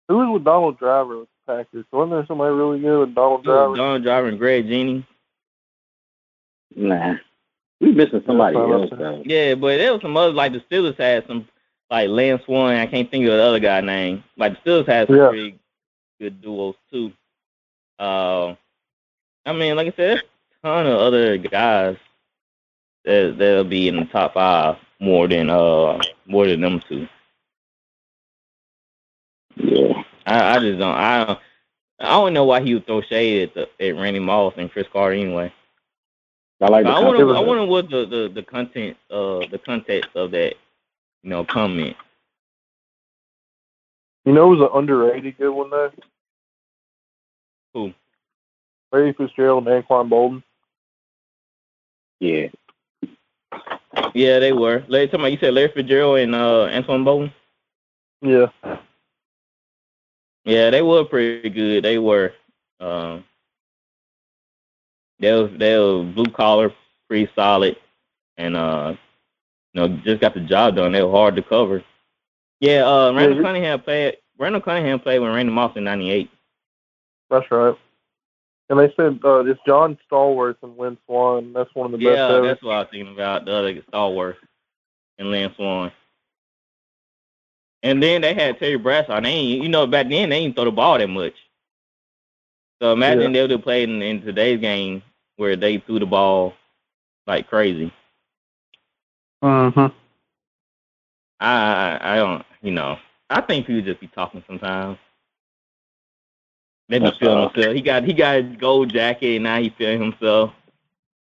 [0.08, 1.86] Who was with Donald Driver with the Packers?
[1.90, 3.76] Wasn't there somebody really good with Donald Driver?
[3.76, 5.04] Don Driver and Greg Jennings.
[6.74, 7.14] Nah.
[7.80, 9.22] We missing somebody Yeah, else, though.
[9.24, 11.48] Yeah, but there was some others like the Steelers had some
[11.90, 12.78] like Lance Warren.
[12.78, 14.22] I can't think of the other guy name.
[14.36, 15.28] Like the Steelers had some Yeah.
[15.28, 15.58] pretty
[16.20, 17.10] good duos too.
[17.98, 18.54] Uh,
[19.46, 20.35] I mean, like I said, there's a
[20.66, 21.96] ton of other guys
[23.04, 27.06] that that'll be in the top five more than uh more than them two.
[29.54, 30.02] Yeah.
[30.26, 30.94] I, I just don't.
[30.94, 31.38] I don't.
[32.00, 34.86] I don't know why he would throw shade at the, at Randy Moss and Cris
[34.92, 35.52] Carter anyway.
[36.60, 37.36] I like I wonder.
[37.36, 40.54] I wonder what the, the, the content uh the context of that
[41.22, 41.96] you know comment.
[44.24, 45.92] You know, it was an underrated good one though.
[47.72, 47.92] Who?
[48.90, 50.42] Larry Fitzgerald and Anquan Boldin.
[52.20, 52.48] Yeah.
[54.14, 54.84] Yeah, they were.
[54.88, 57.32] Larry, about, you said Larry Fitzgerald and uh, Antoine Boldin.
[58.22, 58.46] Yeah.
[60.44, 61.84] Yeah, they were pretty good.
[61.84, 62.32] They were.
[62.80, 63.24] Um,
[65.18, 66.72] They was they were blue collar,
[67.08, 67.76] pretty solid,
[68.36, 68.94] and uh,
[69.72, 70.92] you know, just got the job done.
[70.92, 71.82] They were hard to cover.
[72.60, 74.16] Yeah, uh, Randall Yeah, Cunningham played.
[74.38, 76.30] Randall Cunningham played with Randy Moss in '98.
[77.30, 77.76] That's right.
[78.68, 81.52] And they said uh, it's John Stallworth and Lynn Swann.
[81.52, 82.46] That's one of the best Yeah, ever.
[82.46, 83.44] that's what I was thinking about.
[83.44, 84.36] The other Stallworth
[85.18, 85.92] and Lynn Swann.
[87.82, 89.20] And then they had Terry Bradshaw.
[89.20, 91.34] They ain't, you know, back then they didn't throw the ball that much.
[92.82, 95.02] So imagine they would have played in, in today's game
[95.36, 96.54] where they threw the ball
[97.26, 97.92] like crazy.
[99.44, 99.94] Mm-hmm.
[101.40, 102.96] I, I I don't, you know,
[103.30, 104.98] I think people just be talking sometimes.
[106.88, 107.48] They be That's feeling all.
[107.48, 107.74] himself.
[107.74, 110.52] He got he got his gold jacket and now he feeling himself.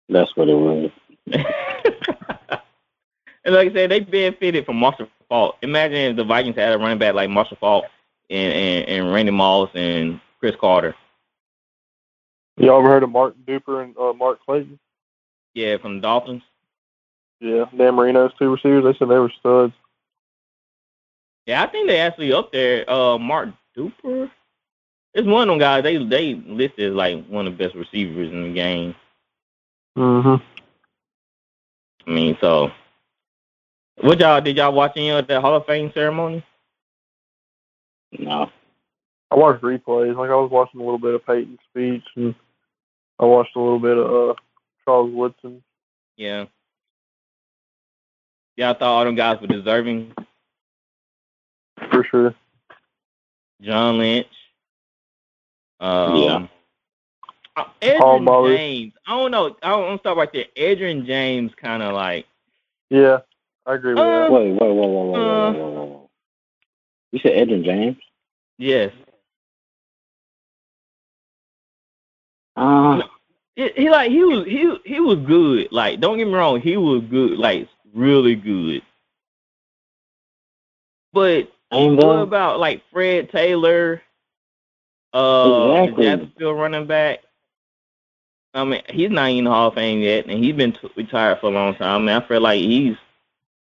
[0.09, 0.91] That's what it was.
[3.45, 5.57] and like I said, they benefited from Marshall Faulk.
[5.63, 7.85] Imagine if the Vikings had a running back like Marshall Faulk
[8.31, 10.95] and, and, and Randy Moss and Cris Carter.
[12.59, 14.79] Y'all ever heard of Mark Duper and uh, Mark Clayton?
[15.55, 16.43] Yeah, from the Dolphins.
[17.41, 18.85] Yeah, Dan Marino's two receivers.
[18.85, 19.75] They said they were studs.
[21.45, 22.89] Yeah, I think they actually up there.
[22.91, 24.31] Uh, Mark Duper.
[25.17, 25.83] It's one of them guys.
[25.83, 28.95] They they listed as like one of the best receivers in the game.
[29.97, 30.45] Mm-hmm.
[32.07, 32.71] I mean, so
[34.03, 36.45] what y'all did y'all watch any of the Hall of Fame ceremony?
[38.19, 38.51] No.
[39.31, 40.15] I watched replays.
[40.15, 42.35] Like I was watching a little bit of Peyton's speech, and
[43.19, 44.35] I watched a little bit of uh,
[44.85, 45.63] Charles Woodson.
[46.19, 46.45] Yeah.
[48.57, 50.13] Yeah, I thought all them guys were deserving.
[51.91, 52.35] For sure.
[53.63, 54.27] John Lynch.
[55.81, 56.47] Um, yeah.
[57.57, 58.93] Uh, Edgerrin James.
[59.07, 59.57] I don't know.
[59.63, 60.45] I don't, stop right there.
[60.57, 62.27] Edgerrin James kind of like.
[62.91, 63.19] Yeah,
[63.65, 64.33] I agree with uh, that.
[64.33, 65.97] Wait, wait, wait, wait, wait, wait, wait, uh, wait.
[67.13, 67.97] You said Edrin James?
[68.59, 68.93] Yes.
[72.57, 73.03] Uh,
[73.55, 75.69] he, he like he was he he was good.
[75.71, 77.39] Like don't get me wrong, he was good.
[77.39, 78.83] Like really good.
[81.13, 84.03] But what about like Fred Taylor
[85.17, 86.05] uh, Exactly.
[86.05, 87.21] Jacksonville running back.
[88.53, 91.41] I mean, he's not in the Hall of Fame yet, and he's been t- retired
[91.41, 92.03] for a long time.
[92.03, 92.97] I mean, I feel like he's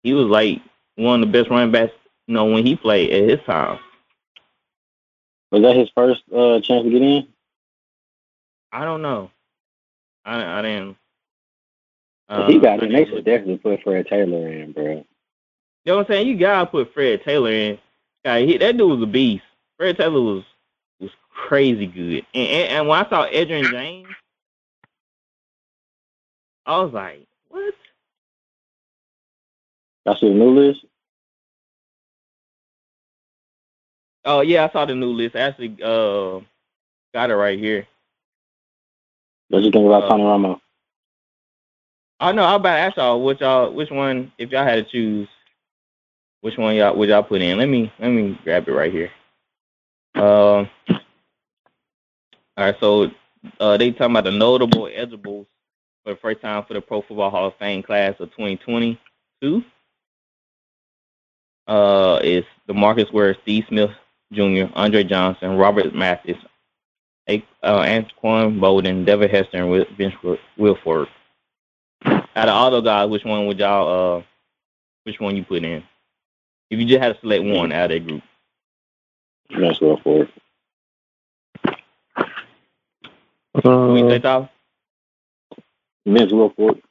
[0.03, 0.61] he was like
[0.95, 1.93] one of the best running backs,
[2.27, 3.79] you know, when he played at his time.
[5.51, 7.27] Was that his first uh, chance to get in?
[8.71, 9.31] I don't know.
[10.25, 10.97] I I didn't.
[12.29, 12.91] If he uh, got I in.
[12.91, 14.83] They should definitely put Fred Taylor in, bro.
[14.83, 15.05] You
[15.85, 16.27] know what I'm saying?
[16.27, 17.77] You gotta put Fred Taylor in.
[18.23, 19.43] Guy, he, that dude was a beast.
[19.77, 20.43] Fred Taylor was
[21.35, 22.25] crazy good.
[22.35, 24.09] And and, and when I saw Edgerrin James,
[26.65, 27.75] I was like, what?
[30.05, 30.85] That's the new list?
[34.25, 35.35] Oh yeah, I saw the new list.
[35.35, 36.41] I actually, uh,
[37.13, 37.87] got it right here.
[39.49, 40.59] What you think about Uh, Tony Romo?
[42.19, 42.43] I know.
[42.45, 45.29] I'm about to ask y'all which y'all which one if y'all had to choose,
[46.41, 47.57] which one y'all would y'all put in?
[47.57, 49.11] Let me let me grab it right here.
[50.15, 50.69] Um.
[52.57, 53.11] All right, so
[53.59, 55.47] uh, they talking about the notable eligibles
[56.03, 59.63] for the first time for the Pro Football Hall of Fame class of 2022.
[61.67, 63.89] Uh, is Demarcus Ware, Steve Smith
[64.31, 66.37] Jr., Andre Johnson, Robert Mathis,
[67.27, 67.83] A- uh,
[68.23, 71.07] Boldin, Devin Hester, and Vince Wil- Wilfork.
[72.05, 74.23] Out of all those guys, which one would y'all uh
[75.05, 75.83] which one you put in?
[76.69, 78.23] If you just had to select one out of that group.
[79.51, 79.97] Let's go
[83.61, 83.87] for it.
[83.89, 84.49] Who you Uh, say, Tyler?
[86.05, 86.81] Vince Wilfork.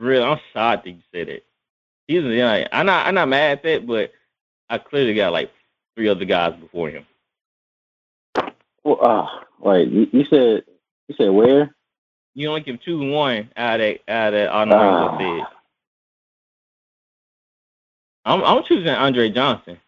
[0.00, 1.44] I'm shocked that you said it.
[2.08, 4.12] He's yeah, I'm not I'm not mad at that, but
[4.68, 5.50] I clearly got like
[5.96, 7.06] three other guys before him.
[8.84, 9.26] Well, uh,
[9.60, 10.64] wait, you, you said
[11.08, 11.74] you said where?
[12.34, 15.16] You only can choose one out of that out of that all the ones I
[15.16, 15.16] Ah.
[18.24, 19.78] I'm I'm choosing Andre Johnson.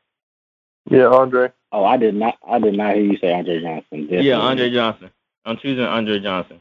[0.91, 1.51] yeah, Andre.
[1.73, 2.37] Oh, I did not.
[2.47, 4.03] I did not hear you say Andre Johnson.
[4.03, 4.29] Definitely.
[4.29, 5.11] Yeah, Andre Johnson.
[5.45, 6.61] I'm choosing Andre Johnson.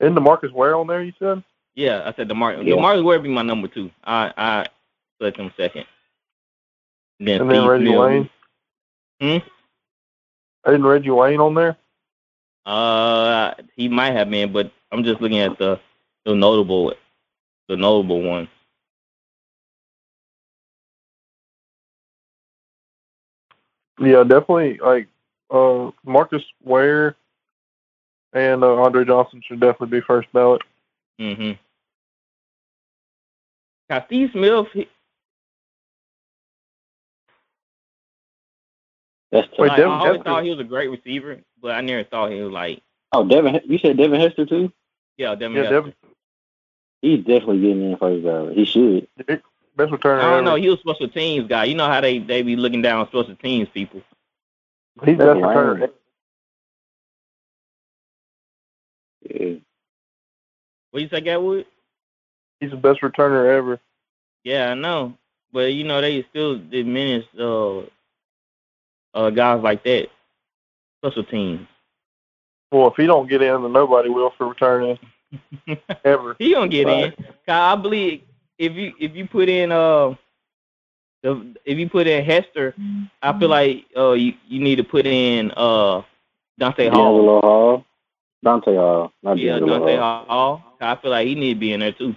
[0.00, 1.02] Isn't Demarcus Ware on there?
[1.02, 1.42] You said.
[1.74, 2.74] Yeah, I said DeMar Yeah.
[2.74, 3.90] DeMarcus Ware be my number two.
[4.04, 4.66] I I
[5.18, 5.84] select him second.
[7.20, 7.98] Then And then Reggie Smith.
[8.00, 8.30] Wayne.
[9.20, 10.68] Hmm?
[10.70, 11.76] Isn't Reggie Wayne on there?
[12.66, 15.78] Uh, he might have been, but I'm just looking at the
[16.24, 16.94] the notable
[17.68, 18.48] the notable one.
[24.00, 24.78] Yeah, definitely.
[24.78, 25.08] Like
[25.50, 27.16] uh, Marcus Ware
[28.32, 30.62] and uh, Andre Johnson should definitely be first ballot.
[31.20, 31.52] Mm-hmm.
[33.90, 34.88] Now Steve Smith, he,
[39.30, 39.58] That's tough.
[39.58, 42.04] Wait, like, Devin I always Hester- thought he was a great receiver, but I never
[42.04, 44.72] thought he was like Oh, Devin, you said Devin Hester too?
[45.16, 45.56] Yeah, Devin.
[45.56, 45.74] Yeah, Hester.
[45.74, 45.94] Devin,
[47.02, 48.56] He's definitely getting in first ballot.
[48.56, 49.06] He should.
[49.76, 50.42] Best returner I don't ever.
[50.44, 50.54] know.
[50.56, 51.64] He was special teams guy.
[51.64, 54.02] You know how they they be looking down on special teams people.
[55.04, 55.90] He's That's best returner.
[59.28, 59.54] Yeah.
[60.90, 61.64] What you say, Gatwood?
[62.60, 63.80] He's the best returner ever.
[64.44, 65.14] Yeah, I know.
[65.52, 67.80] But you know they still diminish uh
[69.14, 70.08] uh guys like that.
[71.04, 71.66] Special teams.
[72.72, 74.98] Well, if he don't get in, then nobody will for returning
[76.04, 76.36] ever.
[76.38, 77.04] he gonna get Right.
[77.06, 77.12] in.
[77.12, 78.22] 'Cause I believe
[78.58, 80.14] if you if you put in uh
[81.22, 82.74] the if you put in Hester,
[83.22, 86.02] I feel like uh you, you need to put in uh
[86.58, 87.14] Dante Hall.
[87.16, 87.84] D'Angelo Hall.
[88.44, 89.12] Dante Hall.
[89.22, 90.24] Not Yeah, D'Angelo Dante Hall.
[90.26, 90.76] Hall.
[90.80, 92.14] I feel like he need to be in there too.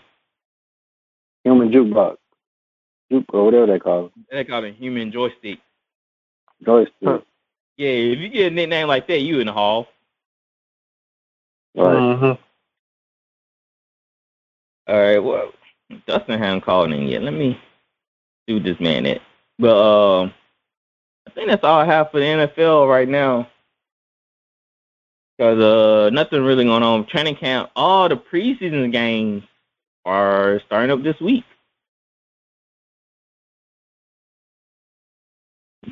[1.43, 2.17] Human jukebox.
[3.09, 4.11] Juke or whatever they call it.
[4.29, 5.59] They call it human joystick.
[6.65, 6.93] Joystick.
[7.03, 7.19] Huh.
[7.77, 9.87] Yeah, if you get a nickname like that, you in the hall.
[11.75, 11.95] Right.
[11.95, 12.37] Mhm.
[14.87, 15.53] All right, well,
[16.05, 17.21] Dustin hasn't called in yet.
[17.23, 17.59] Let me
[18.47, 19.21] do this man that.
[19.59, 20.33] But um,
[21.27, 23.47] I think that's all I have for the NFL right now.
[25.39, 27.05] Cause uh, nothing really going on.
[27.05, 29.43] Training camp, all the preseason games
[30.03, 31.43] are starting up this week.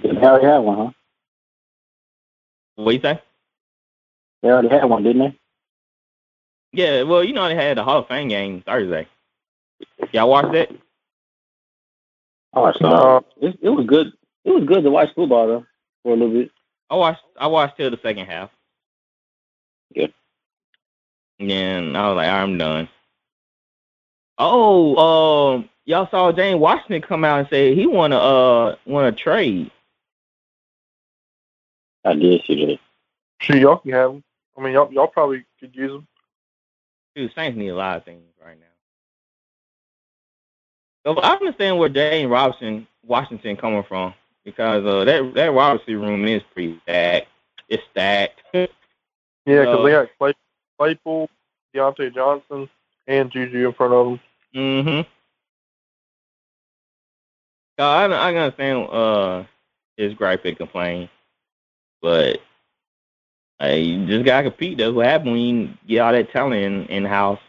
[0.02, 0.92] They already had one, huh?
[2.76, 3.22] What you say?
[4.42, 5.40] They already had one, didn't they?
[6.74, 9.08] Yeah, well, you know they had the Hall of Fame game Thursday.
[10.16, 10.72] Y'all watch that?
[12.54, 13.18] I saw No.
[13.42, 13.48] it.
[13.50, 13.60] it.
[13.64, 14.14] It was good.
[14.46, 15.66] It was good to watch football though
[16.04, 16.52] for a little bit.
[16.90, 17.22] I watched.
[17.38, 18.50] I watched till the second half.
[19.94, 20.08] Yeah.
[21.40, 22.88] And I was like, I'm done.
[24.38, 24.96] Oh,
[25.56, 29.22] um, y'all saw James Washington come out and say he want to uh want to
[29.22, 29.70] trade.
[32.06, 32.80] I did see that.
[33.42, 34.24] Sure, y'all can have him.
[34.58, 36.08] I mean, y'all y'all probably could use him.
[37.18, 38.66] Dude, Saints need a lot of things right now.
[41.06, 44.14] So I understand where James Robinson Washington coming from
[44.44, 47.28] because uh that that wide receiver room is pretty stacked.
[47.70, 48.42] It's stacked.
[49.48, 50.34] Yeah, because Uh, they got Clay,
[50.80, 51.30] Claypool,
[51.76, 52.68] Diontae Johnson,
[53.06, 54.20] and Juju in front of them.
[54.56, 55.02] Mm-hmm.
[57.78, 59.44] I I can understand uh
[59.98, 61.10] his gripe and complain,
[62.02, 62.40] but
[63.60, 64.80] hey, you just gotta compete.
[64.80, 67.40] That's what happens when you get all that talent in in house.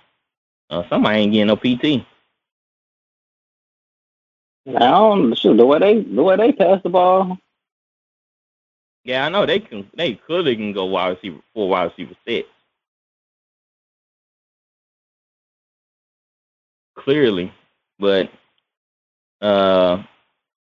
[0.69, 2.05] Uh, somebody ain't getting no PT.
[4.67, 7.39] Now, shoot, the way they the way they pass the ball,
[9.05, 9.91] Yeah, I know they can.
[9.97, 12.49] They clearly can go wide receiver, four wide receiver sets.
[16.97, 17.53] Clearly,
[17.99, 18.31] but
[19.41, 20.03] uh,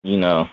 [0.03, 0.49] you know,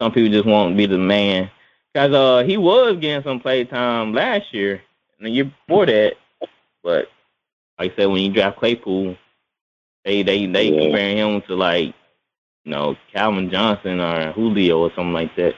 [0.00, 1.50] some people just won't be the man.
[1.94, 4.82] Cause uh, he was getting some play time last year
[5.18, 6.14] and the year before that,
[6.82, 7.08] but
[7.78, 9.16] like I said, when you draft Claypool,
[10.04, 10.78] they they they Yeah.
[10.80, 11.94] comparing him to like,
[12.68, 15.54] you know, Calvin Johnson or Julio or something like that.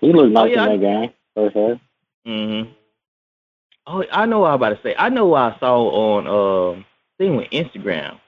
[0.00, 1.10] he looked nice yeah, in that game.
[1.36, 1.78] First half.
[2.26, 2.72] Mm-hmm.
[3.86, 4.96] Oh, I know what I'm about to say.
[4.98, 6.82] I know what I saw on uh
[7.16, 8.18] thing with Instagram.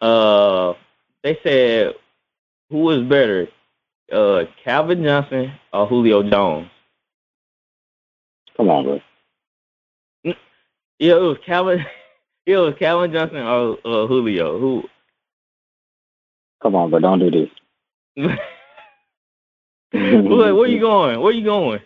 [0.00, 0.74] Uh,
[1.24, 1.94] they said
[2.70, 3.48] who was better,
[4.12, 6.70] uh, Calvin Johnson or Julio Jones?
[8.56, 9.00] Come on, bro.
[10.22, 11.84] Yeah, it was Calvin.
[12.46, 14.58] It was Calvin Johnson or uh, Julio.
[14.58, 14.84] Who?
[16.62, 17.00] Come on, bro.
[17.00, 17.50] Don't do this.
[19.92, 21.20] where, where you going?
[21.20, 21.80] Where you going?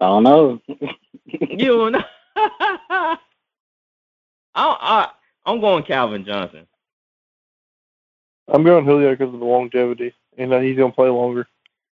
[0.00, 0.60] I don't know.
[1.24, 2.04] You don't know.
[2.36, 3.16] I,
[4.54, 5.08] I
[5.46, 6.66] I'm going Calvin Johnson.
[8.48, 11.46] I'm going Julio because of the longevity, and uh, he's gonna play longer.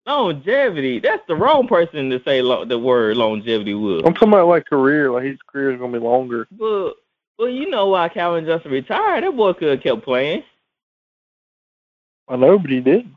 [0.06, 0.98] Longevity.
[0.98, 4.04] That's the wrong person to say lo- the word longevity with.
[4.04, 5.10] I'm talking about like career.
[5.10, 6.46] Like his career is gonna be longer.
[6.50, 6.94] But
[7.42, 9.24] well, you know why Calvin Johnson retired?
[9.24, 10.44] That boy could have kept playing.
[12.28, 13.10] I know, but he did.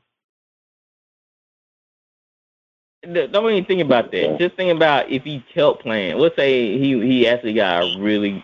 [3.04, 4.39] Th- Don't even think about that.
[4.39, 6.18] Just think about if he kept playing.
[6.18, 8.43] Let's say he he actually got a really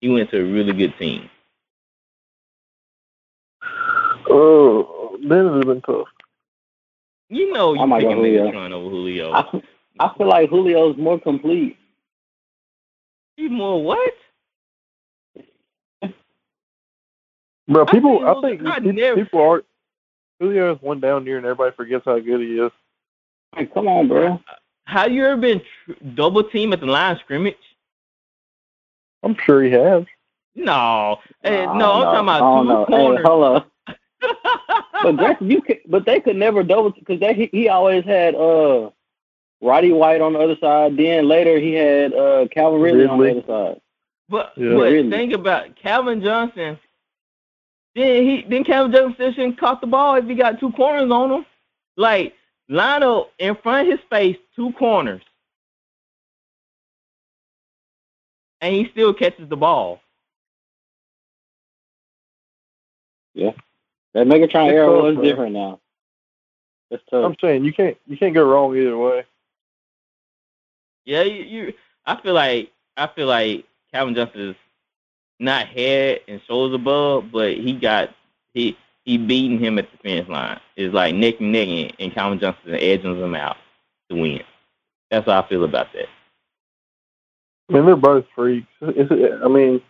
[0.00, 1.28] he went to a really good team.
[4.30, 6.06] Oh, then it would have been tough.
[7.30, 8.52] You know you might go picking Julio.
[8.52, 9.32] Megatron over Julio.
[9.32, 9.62] I,
[9.98, 11.76] I feel like Julio's more complete.
[13.36, 14.14] He's more what?
[17.68, 19.64] Bro, I people, think I think I people, people are.
[20.40, 22.70] Julio has one down year, and everybody forgets how good he is.
[23.56, 24.40] Like, come on, bro.
[24.86, 27.56] Have you ever been tr- double team at the line of scrimmage?
[29.22, 30.04] I'm sure he has.
[30.54, 32.84] No, hey, Nah, no, I'm talking don't about know.
[32.86, 33.26] two Hey, corners.
[33.26, 33.70] hold up.
[35.02, 38.34] But Grant, you could, but they could never double because they he, he always had
[38.34, 38.90] uh
[39.60, 40.96] Roddy White on the other side.
[40.96, 43.80] Then later he had uh, Calvin Ridley on the other side.
[44.28, 44.70] But Yeah.
[44.74, 45.10] but Really?
[45.10, 46.78] think about Calvin Johnson.
[47.96, 51.10] Then he then Calvin Johnson still shouldn't caught the ball if he got two corners
[51.10, 51.46] on him.
[51.96, 52.34] Like
[52.68, 55.22] line up in front of his face, two corners.
[58.60, 60.00] And he still catches the ball.
[63.34, 63.52] Yeah.
[64.14, 65.24] That Megatron It's era tough, was man.
[65.24, 65.80] different now.
[66.90, 67.24] That's tough.
[67.24, 69.24] I'm saying you can't you can't go wrong either way.
[71.06, 71.72] Yeah, you, you
[72.04, 74.56] I feel like I feel like Calvin Johnson is
[75.38, 78.10] not head and shoulders above, but he got
[78.54, 80.58] he he beating him at the finish line.
[80.76, 83.56] It's like neck and neck, and- and Calvin Johnson edging him out
[84.10, 84.42] to win.
[85.10, 86.08] That's how I feel about that.
[87.68, 88.66] I mean, they're both freaks.
[88.80, 89.10] It's,
[89.44, 89.80] I mean,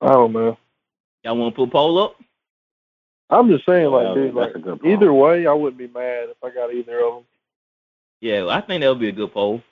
[0.00, 0.58] I don't know.
[1.24, 2.16] Y'all want to put poll up?
[3.30, 4.92] I'm just saying, like, Yeah, dude, like a good point.
[4.92, 7.24] either way, I wouldn't be mad if I got either of them.
[8.20, 9.62] Yeah, I think that would be a good poll.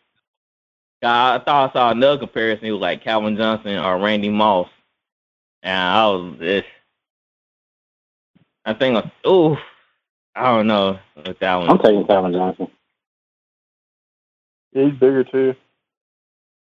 [1.02, 2.66] I I thought I saw another comparison.
[2.66, 4.68] It was like Calvin Johnson or Randy Moss,
[5.62, 6.64] and I was this.
[8.64, 9.58] I think, oh,
[10.34, 11.68] I don't know with that one.
[11.68, 12.68] I'm taking Calvin Johnson.
[14.72, 15.54] Yeah, he's bigger too.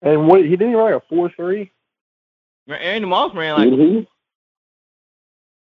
[0.01, 1.71] And what he didn't run like a four three.
[2.67, 4.07] Randy Moss ran like Did he?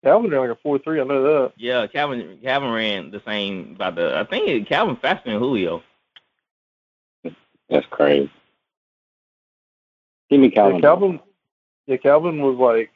[0.03, 1.01] Calvin ran like a four three.
[1.01, 1.53] I know that.
[1.57, 5.83] Yeah, Calvin Calvin ran the same about the I think Calvin faster than Julio.
[7.69, 8.31] That's crazy.
[10.29, 10.75] Give me Calvin.
[10.75, 11.19] Yeah, Calvin.
[11.87, 12.91] Yeah, Calvin was like,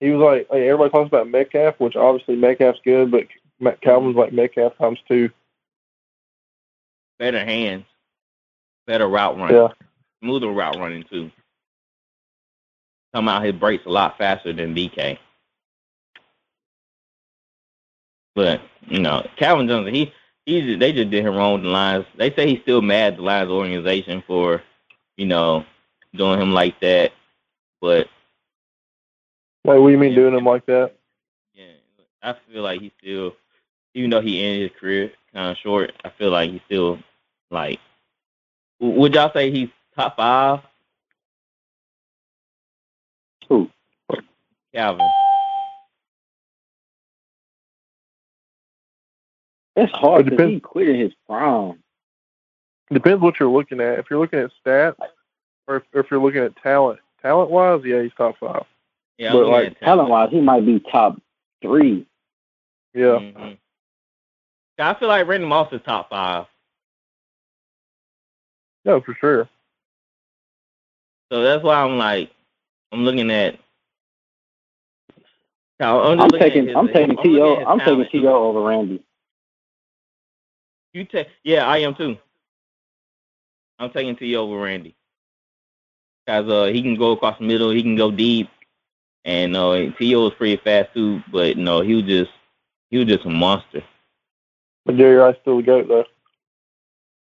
[0.00, 3.24] he was like, like everybody talks about Metcalf, which obviously Metcalf's good, but
[3.58, 5.30] Ma- Calvin's like Metcalf times two.
[7.18, 7.84] Better hands,
[8.86, 9.68] better route running, Yeah,
[10.22, 11.30] smoother route running too.
[13.14, 15.18] Come out his breaks a lot faster than DK.
[18.36, 20.12] But you know, Calvin Johnson, he
[20.46, 22.06] he they just did him wrong with the Lions.
[22.16, 24.62] They say he's still mad at the Lions organization for,
[25.16, 25.64] you know,
[26.14, 27.12] doing him like that.
[27.80, 28.08] But
[29.64, 30.92] like what do you mean doing him like that?
[31.54, 31.66] Yeah,
[32.22, 33.34] I feel like he's still,
[33.94, 36.98] even though he ended his career kind of short, I feel like he's still
[37.50, 37.78] like.
[38.80, 40.60] Would y'all say he's top five?
[43.48, 43.68] Who?
[44.74, 45.06] Calvin.
[49.74, 50.54] That's hard It because depends.
[50.54, 51.82] he quit in his prime.
[52.92, 53.98] Depends what you're looking at.
[53.98, 54.96] If you're looking at stats,
[55.68, 58.64] or if, if you're looking at talent, talent wise, yeah, he's top five.
[59.18, 61.20] Yeah, But, like, Talent wise, he might be top
[61.62, 62.06] three.
[62.94, 63.58] Yeah, Mhm.
[64.78, 66.46] I feel like Randy Moss is top five.
[68.84, 69.48] no, for sure.
[71.30, 72.30] So that's why I'm like,
[72.90, 73.58] I'm looking at.
[75.80, 77.52] I'm, I'm taking his- I'm taking looking T.O.
[77.52, 78.10] at his I'm taking talent.
[78.12, 78.48] T.O.
[78.48, 79.02] over Randy.
[80.94, 82.16] You take, yeah, I am too.
[83.78, 84.96] I'm taking T over Randy
[86.28, 88.50] because uh, he can go across the middle, he can go deep,
[89.24, 90.26] and uh, T.O.
[90.26, 91.22] is pretty fast too.
[91.32, 92.30] But no, he was just
[92.90, 93.82] he was just a monster.
[94.84, 96.04] But Jerry Rice still the goat though.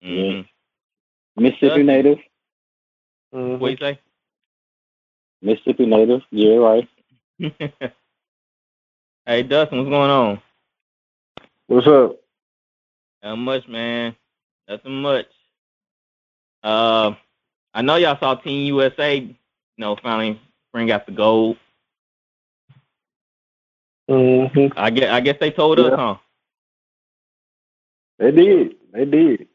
[0.02, 0.40] hmm
[1.36, 1.82] Mississippi Yeah.
[1.82, 2.18] native.
[3.34, 3.58] Mhm.
[3.58, 3.98] What you say?
[5.42, 6.22] Mississippi native.
[6.30, 6.88] Yeah, right.
[9.26, 10.40] hey Dustin, what's going on?
[11.66, 12.16] What's up?
[13.22, 14.16] Not much, man.
[14.66, 15.26] Nothing much.
[16.62, 17.12] Uh,
[17.74, 19.34] I know y'all saw Team USA, you
[19.78, 20.40] know, finally
[20.72, 21.56] bring out the gold.
[24.08, 26.16] hmm I guess I guess they told us, huh?
[28.18, 28.76] They did.
[28.92, 29.48] They did.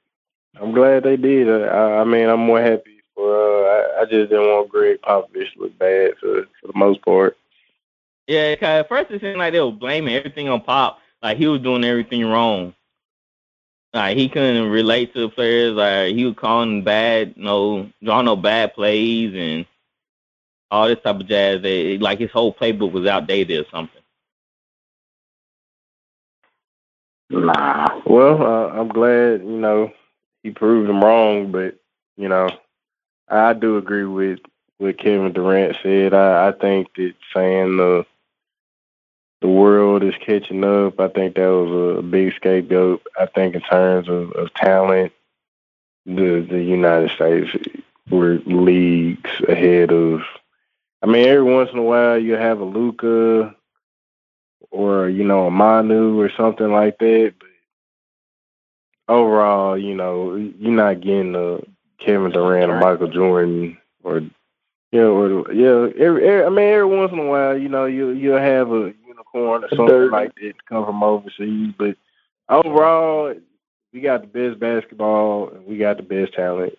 [0.59, 1.49] I'm glad they did.
[1.49, 3.31] I, I mean, I'm more happy for.
[3.33, 7.01] Uh, I, I just didn't want Gregg Popovich to look bad for for the most
[7.03, 7.37] part.
[8.27, 11.47] Yeah, cause at first it seemed like they were blaming everything on Pop, like he
[11.47, 12.73] was doing everything wrong.
[13.93, 15.73] Like he couldn't relate to the players.
[15.73, 19.65] Like he was calling bad, no, drawing no bad plays and
[20.69, 21.61] all this type of jazz.
[21.61, 24.01] They, like his whole playbook was outdated or something.
[27.31, 28.01] Nah.
[28.05, 29.91] Well, uh, I'm glad you know
[30.43, 31.75] he proved them wrong, but
[32.17, 32.49] you know,
[33.27, 34.39] I do agree with
[34.77, 36.13] what Kevin Durant said.
[36.13, 38.05] I, I think that saying the
[39.41, 43.01] the world is catching up, I think that was a big scapegoat.
[43.19, 45.13] I think in terms of, of talent,
[46.05, 47.49] the the United States
[48.09, 50.21] were leagues ahead of.
[51.01, 53.55] I mean, every once in a while you have a Luka
[54.71, 57.49] or you know a Manu or something like that, but
[59.07, 61.59] overall, you know, you're not getting a
[62.03, 64.21] Kevin Durant or Michael Jordan or
[64.91, 65.89] yeah, or yeah.
[65.97, 68.93] Every, every, I mean, every once in a while, you know, you you'll have a
[69.33, 70.11] unicorn or something Dirty.
[70.11, 71.95] like that to come from overseas, but
[72.49, 73.33] overall,
[73.93, 76.73] we got the best basketball and we got the best talent.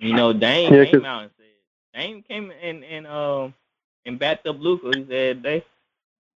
[0.00, 1.46] You know, Dame Yeah, came 'cause- out and said
[1.94, 3.54] Dame came and and um
[4.06, 4.90] and backed up Luka.
[4.96, 5.64] He said they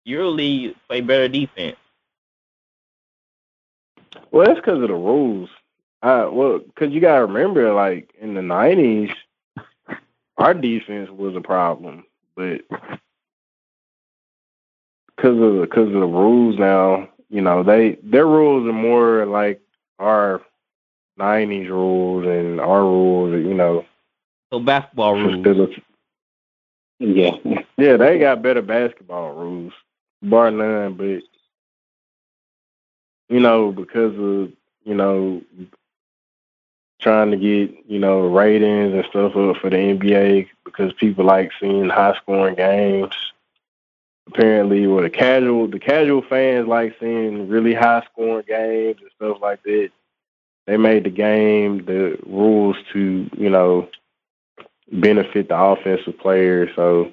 [0.06, 1.76] EuroLeague play better defense.
[4.30, 5.50] Well, that's because of the rules.
[6.02, 9.10] Uh, well, because you gotta remember, like in the '90s,
[10.38, 12.04] our defense was a problem,
[12.36, 12.62] but
[15.20, 19.60] because of because of the rules now, you know, they their rules are more like
[19.98, 20.42] our
[21.18, 23.34] '90s rules and our rules.
[23.34, 23.84] Are, you know,
[24.52, 25.44] So basketball rules.
[25.44, 25.82] facility-
[26.98, 27.36] Yeah.
[27.76, 29.72] yeah, they got better basketball rules,
[30.22, 30.94] bar none.
[30.94, 31.22] But
[33.28, 34.52] you know, because of
[34.84, 35.42] you know
[37.00, 41.50] trying to get you know ratings and stuff up for the NBA, because people like
[41.60, 43.14] seeing high scoring games.
[44.32, 49.38] Apparently, well, the casual the casual fans like seeing really high scoring games and stuff
[49.42, 49.90] like that.
[50.66, 53.88] They made the game the rules to you know
[54.92, 57.10] benefit the offensive players, so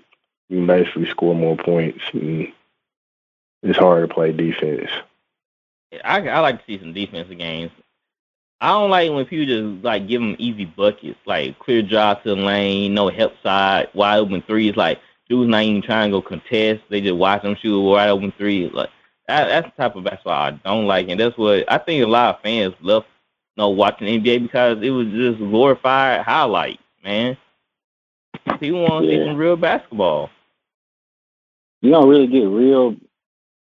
[0.49, 2.03] you basically score more points.
[2.13, 2.51] And
[3.63, 4.91] it's hard to play defense.
[6.03, 7.71] I I like to see some defensive games.
[8.61, 12.29] I don't like when people just like give them easy buckets, like clear drive to
[12.29, 14.75] the lane, no help side, wide open threes.
[14.75, 14.99] Like
[15.29, 18.33] dudes not even trying to go contest; they just watch them shoot a wide open
[18.37, 18.69] three.
[18.69, 18.89] Like
[19.27, 22.07] that, that's the type of basketball I don't like, and that's what I think a
[22.07, 23.03] lot of fans love,
[23.55, 27.37] you know, watching NBA because it was just glorified highlights, man.
[28.59, 30.29] People want to see some real basketball.
[31.81, 32.95] You don't really get real,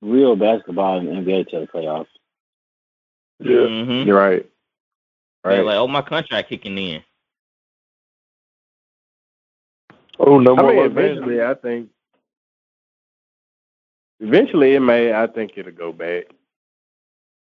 [0.01, 2.07] real basketball in the NBA till the playoffs.
[3.39, 4.49] Yeah, hmm you're right.
[5.43, 5.59] Right.
[5.63, 7.03] like, oh, my contract kicking in.
[10.19, 11.89] Oh, no I more mean, eventually, I think.
[14.19, 15.13] Eventually, it may.
[15.13, 16.25] I think it'll go back,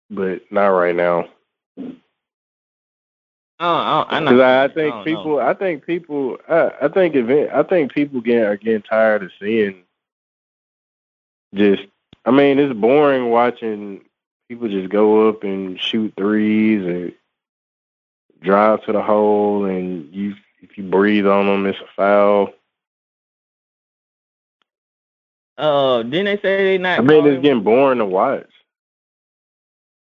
[0.09, 1.26] but not right now.
[3.59, 5.32] Oh, I, I'm not Because I, I I think don't know.
[5.32, 5.39] people.
[5.39, 6.38] I think people.
[6.49, 7.51] I, I think event.
[7.53, 9.84] I think people get are getting tired of seeing.
[11.55, 11.84] Just,
[12.26, 14.01] I mean, it's boring watching
[14.49, 17.14] people just go up and shoot threes and
[18.41, 22.53] drive to the hole, and you if you breathe on them, it's a foul.
[25.57, 26.99] Uh, didn't they say they not?
[26.99, 28.49] I mean, it's getting boring to watch.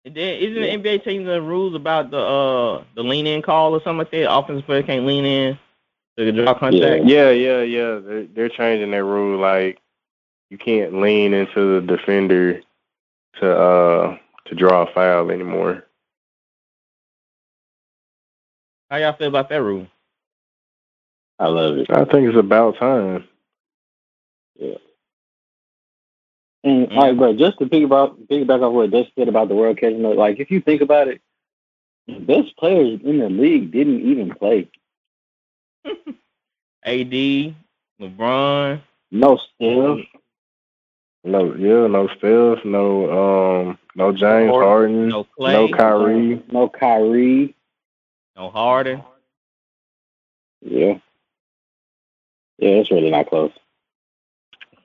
[0.04, 3.80] Then isn't the NBA changing the rules about the uh the lean in call or
[3.82, 4.32] something like that?
[4.32, 5.58] Offensive player can't lean in
[6.16, 7.04] to draw contact.
[7.04, 7.98] Yeah, yeah, yeah.
[7.98, 9.38] They're, they're changing their rule.
[9.40, 9.78] Like
[10.50, 12.60] you can't lean into the defender
[13.40, 15.84] to uh to draw a foul anymore.
[18.90, 19.88] How y'all feel about that rule?
[21.38, 21.90] I love it.
[21.90, 23.24] I think it's about time.
[24.58, 24.76] Yeah.
[26.64, 26.96] And Mm.
[26.96, 30.16] like, bro, just to piggyback piggyback off what Dutch said about the world catching up,
[30.16, 31.20] like if you think about it,
[32.06, 34.68] the best players in the league didn't even play.
[36.84, 37.54] AD,
[38.00, 38.80] LeBron.
[39.10, 40.06] No Steph,
[41.24, 43.10] No, yeah, no Steph, no
[43.68, 45.52] um, no James Harden, No Klay.
[45.52, 46.42] no Kyrie.
[46.52, 47.54] no Kyrie.
[48.36, 49.02] No Harden.
[50.62, 50.98] Yeah,
[52.58, 53.52] yeah, it's really not close.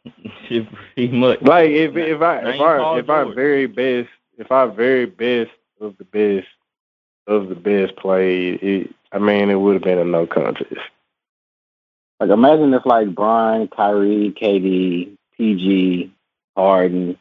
[0.48, 1.42] Pretty much.
[1.42, 5.52] Like if if I if you I if I very best if I very best
[5.80, 6.48] of the best
[7.28, 10.74] of the best played, it I mean it would have been a no contest.
[12.20, 16.14] Like imagine if like Brian, Kyrie, KD, PG,
[16.56, 17.18] Harden,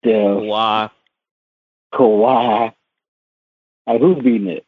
[0.00, 0.90] Steph, Kawhi.
[1.94, 2.74] Kawhi.
[3.86, 4.66] Like who's beating it?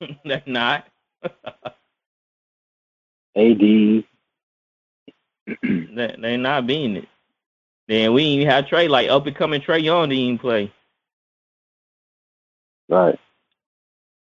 [0.24, 0.86] That's not.
[3.38, 4.04] AD.
[5.62, 7.08] they they not being it.
[7.88, 10.72] Then we even have Trey like up and coming Trae Young didn't even play.
[12.88, 13.18] Right.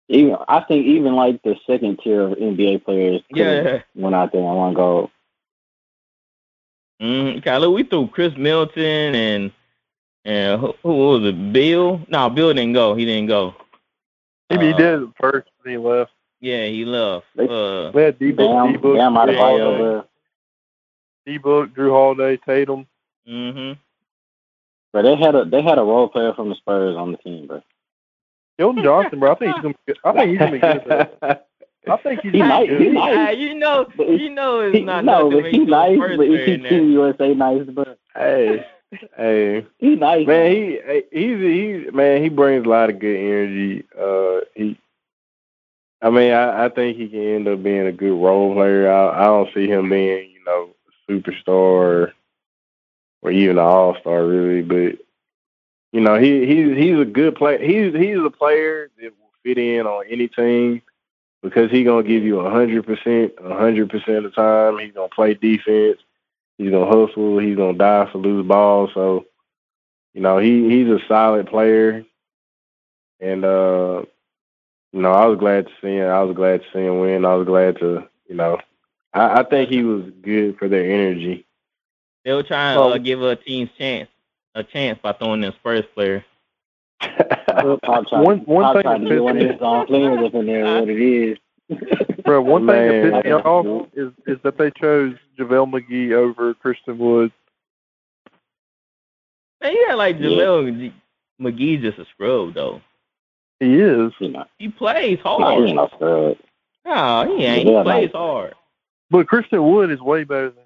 [0.10, 3.82] Even I think even like the second tier of NBA players could've Yeah.
[3.96, 5.10] went out there and won gold.
[7.02, 9.52] Mm, God, look, we threw Khris Middleton and
[10.26, 11.54] and who, who was it?
[11.54, 12.02] Beal?
[12.08, 12.96] No, Beal didn't go.
[12.96, 13.56] He didn't go.
[14.50, 16.12] He, he Uh, did it first, and he left.
[16.44, 17.26] Yeah, he left.
[17.36, 20.08] They- Uh, We had D-Book, D-Book, Bam out of Drew all Holiday.
[21.26, 22.86] D-Book, Jrue Holiday, Tatum.
[23.28, 23.80] mm-hmm.
[24.92, 27.48] But they had a they had a role player from the Spurs on the team,
[27.48, 27.64] bro.
[28.60, 29.32] Keldon Johnson, bro.
[29.32, 29.74] I think he's gonna.
[29.74, 29.98] Be good.
[30.04, 30.70] I think he's gonna be good.
[30.92, 31.48] at that.
[31.88, 32.94] I think he's He gonna might- be he good.
[32.94, 33.16] might.
[33.18, 35.72] Ah, you know, you know, it's He, not no, nothing but when he you put
[35.72, 36.70] nice, but player he there.
[36.70, 37.86] Team USA nice, bro.
[38.16, 38.66] hey,
[39.18, 40.28] hey, He nice.
[40.28, 40.80] man, he
[41.12, 43.84] he's he man he brings a lot of good energy.
[44.00, 44.78] Uh, he,
[46.04, 48.92] I mean, I, I think he can end up being a good role player.
[48.92, 50.70] I, I don't see him being, you know,
[51.10, 52.12] superstar
[53.22, 55.00] or even an all star really, but
[55.94, 57.58] you know, he he's he's a good player.
[57.58, 60.82] He's he's a player that will fit in on any team
[61.42, 64.80] because he's gonna give you a hundred percent, a hundred percent of the time.
[64.80, 66.00] He's gonna play defense.
[66.58, 67.40] He's gonna hustle.
[67.40, 68.90] He's gonna die for loose balls.
[68.94, 69.26] So,
[70.14, 72.04] you know, he he's a solid player.
[73.22, 74.04] And uh,
[74.94, 76.10] you know, I was glad to see him.
[76.10, 77.26] I was glad to see him win.
[77.26, 78.60] I was glad to, you know,
[79.14, 81.46] I, I think he was good for their energy.
[82.24, 84.08] They were trying to uh, give a team's chance
[84.56, 86.24] a chance by throwing in Spurs player.
[87.02, 91.38] one one thing that pisses me up in there, what it is.
[92.24, 96.54] Bro, one thing that pissed me off is is that they chose JaVale McGee over
[96.54, 97.32] Christian Wood.
[99.62, 100.90] Man, yeah, like JaVale yeah.
[101.42, 102.82] McGee just a scrub though.
[103.64, 104.12] He is.
[104.58, 105.68] He plays hard.
[105.68, 106.38] He not scrub.
[106.86, 107.68] No, he ain't.
[107.68, 108.56] He plays hard.
[109.10, 110.64] But Christian Wood is way better than him.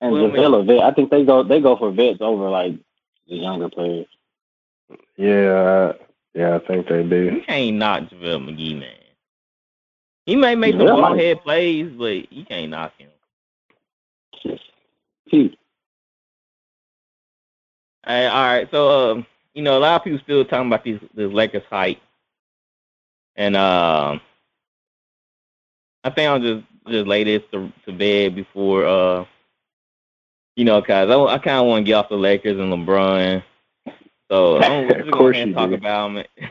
[0.00, 0.80] And well, JaVale a vet.
[0.80, 2.74] I think they go they go for vets over like
[3.28, 4.06] the younger players.
[5.16, 5.92] Yeah,
[6.34, 7.24] yeah, I think they do.
[7.36, 8.90] You can't knock JaVale McGee, man.
[10.26, 13.10] He may make some ball head plays, but you can't knock him.
[18.06, 21.00] Hey, all right, so um, you know, a lot of people still talking about these
[21.14, 22.00] this Lakers hype,
[23.36, 24.20] and um,
[26.02, 29.24] I think I'll just just lay this to, to bed before uh,
[30.56, 33.42] you know, cause I, I kind of want to get off the Lakers and LeBron.
[34.30, 35.76] So I'm just going to talk do.
[35.76, 36.24] about them.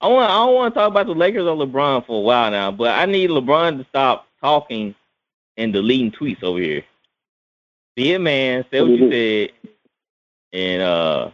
[0.00, 2.50] I want I don't want to talk about the Lakers or LeBron for a while
[2.50, 4.94] now, but I need LeBron to stop talking
[5.56, 6.82] and deleting tweets over here.
[7.96, 8.64] See it, man.
[8.70, 9.70] Say what you said,
[10.52, 11.30] and uh,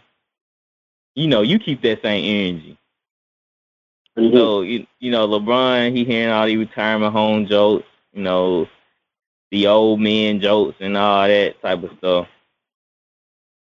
[1.14, 2.78] you know, you keep that same energy.
[4.18, 4.36] Mm-hmm.
[4.36, 7.86] So you you know, LeBron, he hearing all these retirement home jokes.
[8.12, 8.68] You know,
[9.50, 12.28] the old men jokes and all that type of stuff.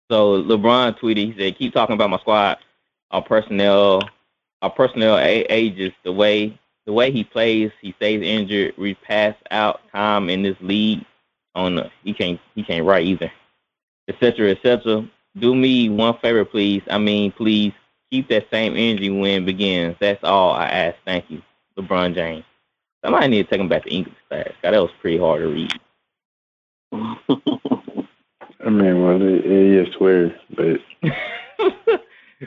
[0.09, 2.59] So LeBron tweeted, he said, "Keep talking about my squad,
[3.11, 4.01] our personnel,
[4.61, 7.71] our personnel ages the way the way he plays.
[7.81, 8.75] He stays injured.
[8.77, 11.05] We pass out time in this league.
[11.53, 13.31] On the, he can't he can't write either,
[14.07, 14.51] etc.
[14.51, 15.09] etc.
[15.39, 16.81] Do me one favor, please.
[16.89, 17.73] I mean, please
[18.09, 19.95] keep that same energy when it begins.
[19.99, 20.97] That's all I ask.
[21.05, 21.41] Thank you,
[21.77, 22.45] LeBron James."
[23.03, 24.49] Somebody need to take him back to English class.
[24.61, 25.71] God, that was pretty hard to read.
[28.65, 30.81] I mean, well, it, it is weird, but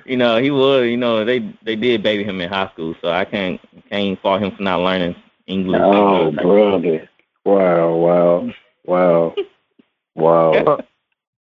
[0.05, 0.86] you know, he was.
[0.86, 3.61] You know, they they did baby him in high school, so I can't
[3.91, 5.14] can't fault him for not learning
[5.47, 5.80] English.
[5.82, 7.09] Oh, brother!
[7.45, 8.51] Wow, wow,
[8.84, 9.34] wow,
[10.14, 10.80] wow!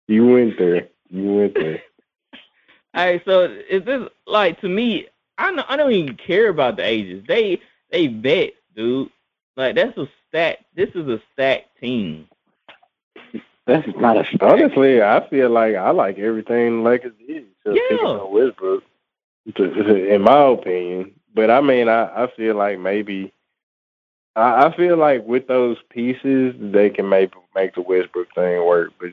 [0.08, 0.88] you went there.
[1.10, 1.82] You went there.
[2.94, 5.06] All right, so is this like to me?
[5.38, 7.24] I don't, I don't even care about the ages.
[7.28, 9.10] They they bet dude.
[9.56, 10.58] Like that's a stack.
[10.74, 12.28] This is a stacked team.
[13.66, 14.40] That's not a stack.
[14.42, 17.12] Honestly, I feel like I like everything Lakers.
[17.28, 17.96] Just yeah.
[18.06, 18.84] on Westbrook,
[19.56, 21.12] in my opinion.
[21.34, 23.32] But I mean, I, I feel like maybe
[24.36, 28.92] I, I feel like with those pieces they can maybe make the Westbrook thing work.
[29.00, 29.12] But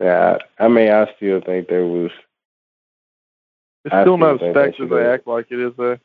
[0.00, 2.10] yeah, I mean, I still think there was.
[3.84, 5.98] It's still not as stacked as they act like it is, though.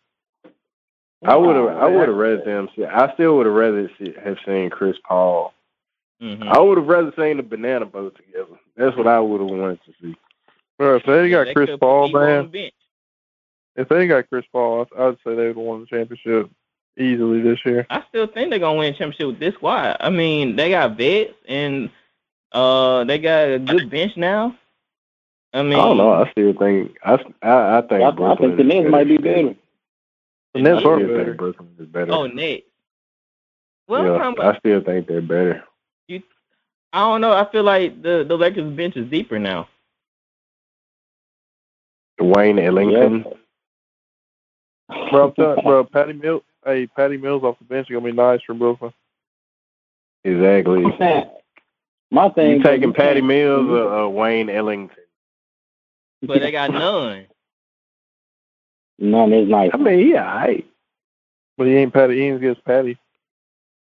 [1.24, 1.78] I would have.
[1.78, 2.70] I would have read them.
[2.76, 5.54] See, I still would have rather see, have seen Chris Paul.
[6.22, 6.44] Mm-hmm.
[6.44, 8.60] I would have rather seen the banana boat together.
[8.78, 10.16] That's what I would have wanted to see.
[10.78, 12.52] Bro, if they got Chris Paul, man.
[13.76, 16.50] If they got Chris Paul, I would say they would have won the championship
[16.98, 17.86] easily this year.
[17.90, 19.98] I still think they're gonna win a championship with this squad.
[20.00, 21.90] I mean, they got vets and
[22.56, 24.56] uh, they got a good bench now.
[25.54, 26.12] I mean, I don't know.
[26.12, 29.56] I still think I I, I think I, I think the Nets might be better.
[30.54, 31.34] The Nets are better.
[31.34, 32.12] Brooklyn is better.
[32.12, 32.64] Oh, Nets.
[33.88, 35.64] Well, yeah, I still think they're better.
[36.08, 36.24] You,
[36.92, 37.34] I don't know.
[37.34, 39.68] I feel like the the Lakers bench is deeper now.
[42.20, 43.26] Wayne Ellington.
[44.90, 45.10] Yeah.
[45.10, 46.44] Bro, I'm bro, Patty Mills.
[46.64, 48.94] Hey, Patty Mills off the bench is gonna be nice for Brooklyn.
[50.24, 50.84] Exactly.
[52.12, 52.58] My thing.
[52.58, 54.96] You taking Patty Mills or uh, Wayne Ellington?
[56.22, 57.26] But they got Nunn.
[59.00, 59.72] Nunn is nice.
[59.74, 60.64] I mean, yeah, I.
[61.58, 62.16] But he ain't Patty.
[62.16, 62.98] He ain't against Patty.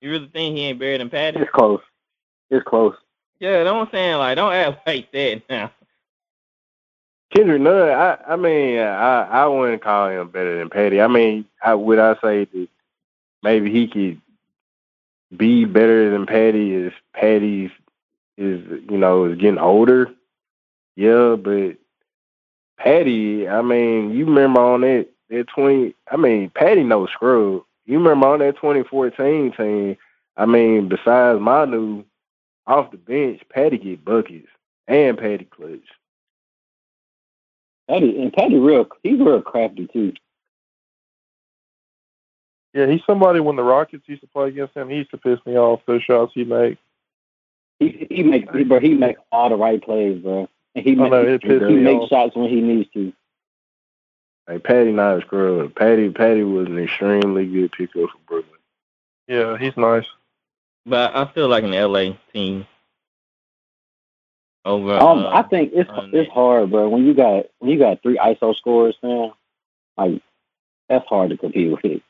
[0.01, 1.41] You really think he ain't better than Patty?
[1.41, 1.81] It's close.
[2.51, 2.95] It's close.
[3.39, 5.71] Yeah, don't saying like don't act like that now.
[7.35, 11.01] Kendrick Nunn, I I mean I I wouldn't call him better than Patty.
[11.01, 12.69] I mean, I would I say that
[13.43, 14.21] maybe he could
[15.37, 17.71] be better than Patty if Patty
[18.37, 20.11] is you know is getting older.
[20.97, 21.77] Yeah, but
[22.79, 25.95] Patty, I mean, you remember on that that twenty.
[26.11, 27.63] I mean, Patty no scrub.
[27.87, 29.97] You remember on that 2014 team.
[30.37, 32.05] I mean, besides my Manu,
[32.67, 34.49] off the bench, Patty get buckets
[34.89, 35.81] and Patty clutch.
[37.89, 40.13] Patty and Patty real he's real crafty too.
[42.75, 45.39] Yeah, he's somebody when the Rockets used to play against him, he used to piss
[45.47, 46.77] me off those shots he make.
[47.79, 50.49] He he make he, bro, he make all the right plays, bro.
[50.75, 53.13] And he I make, know, it he, he makes shots when he needs to.
[54.49, 55.75] Like Patty not a scrub.
[55.75, 58.61] Patty Patty was an extremely good pickup for Brooklyn.
[59.27, 60.07] Yeah, he's nice.
[60.87, 62.67] But I feel like an LA team
[64.65, 64.95] over.
[64.95, 66.89] Um, uh, I think it's on it's hard, bro.
[66.89, 69.33] When you got when you got three ISO scores, man,
[69.97, 70.23] like
[70.89, 72.03] that's hard to compete with.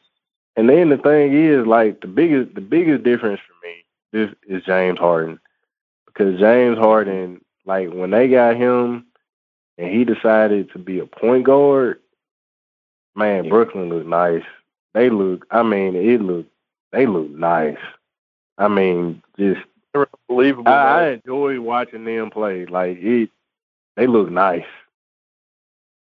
[0.57, 4.64] And then the thing is, like the biggest the biggest difference for me this is
[4.64, 5.39] James Harden.
[6.17, 9.07] Because James Harden, like when they got him
[9.77, 12.01] and he decided to be a point guard,
[13.14, 13.51] man, Yeah.
[13.51, 14.45] Brooklyn looked nice.
[14.95, 16.51] They look I mean, it looked
[16.93, 17.77] they look nice.
[18.57, 19.61] I mean, just
[19.95, 20.73] unbelievable.
[20.73, 22.64] I, I enjoy watching them play.
[22.64, 23.31] Like it,
[23.97, 24.64] they look nice.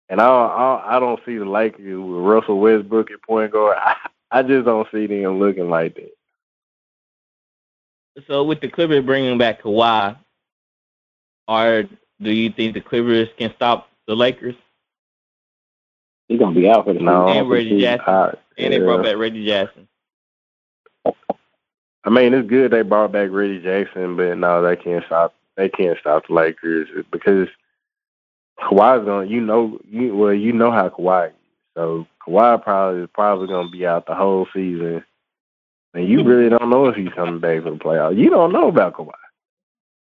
[0.08, 3.52] And I don't, I don't, I don't see the Lakers with Russell Westbrook at point
[3.54, 3.78] guard.
[3.82, 3.96] I,
[4.30, 6.14] I just don't see them looking like that.
[8.28, 10.18] So with the Clippers bringing back Kawhi,
[11.48, 11.84] are
[12.22, 14.56] do you think the Clippers can stop the Lakers?
[16.28, 17.38] He's gonna be out for the No, season.
[17.40, 18.14] And Reggie Jackson.
[18.14, 19.88] I, And they brought back Reggie Jackson.
[22.06, 25.34] I mean, it's good they brought back Reggie Jackson, but no, they can't stop.
[25.58, 27.48] They can't stop the Lakers because
[28.60, 29.26] Kawhi's gonna.
[29.26, 31.30] You know, you well, you know how Kawhi.
[31.30, 31.34] Is.
[31.76, 35.04] So Kawhi probably is probably gonna be out the whole season,
[35.96, 38.18] and you really don't know if he's coming back for the playoffs.
[38.18, 39.14] You don't know about Kawhi.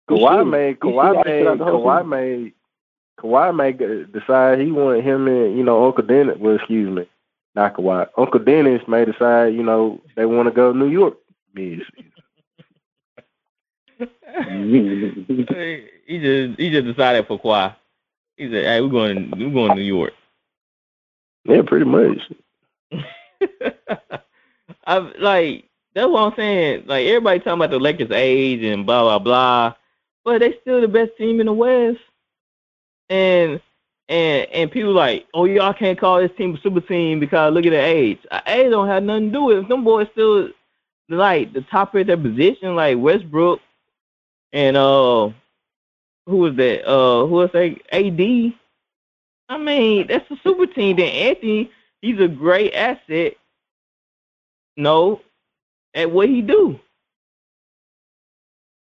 [0.08, 0.46] He Kawhi should.
[0.46, 2.10] made He Kawhi have made sit out the whole Kawhi season.
[2.10, 2.52] made
[3.18, 6.38] Kawhi made decide he wanted him and you know Uncle Dennis.
[6.38, 7.08] Well, excuse me,
[7.56, 8.06] not Kawhi.
[8.16, 11.18] Uncle Dennis may decide you know they want to go to New York.
[11.54, 11.80] he
[16.08, 17.74] just he just decided for Kawhi.
[18.36, 20.12] He said, "Hey, we're going we're going to New York."
[21.44, 22.18] Yeah, pretty much.
[24.86, 26.84] I like that's what I'm saying.
[26.86, 29.74] Like everybody talking about the Lakers' age and blah blah blah,
[30.24, 31.98] but they still the best team in the West.
[33.10, 33.60] And
[34.08, 37.66] and and people like, oh y'all can't call this team a super team because look
[37.66, 38.18] at their age.
[38.46, 39.68] Age don't have nothing to do with it.
[39.68, 40.50] Them boys still
[41.08, 43.60] like the top of their position, like Westbrook
[44.52, 45.30] and uh
[46.26, 46.88] who was that?
[46.88, 47.76] Uh who was that?
[47.90, 48.54] AD.
[49.48, 50.96] I mean, that's a super team.
[50.96, 51.70] Then Anthony,
[52.00, 53.34] he's a great asset.
[54.76, 55.20] No,
[55.94, 56.78] at what he do.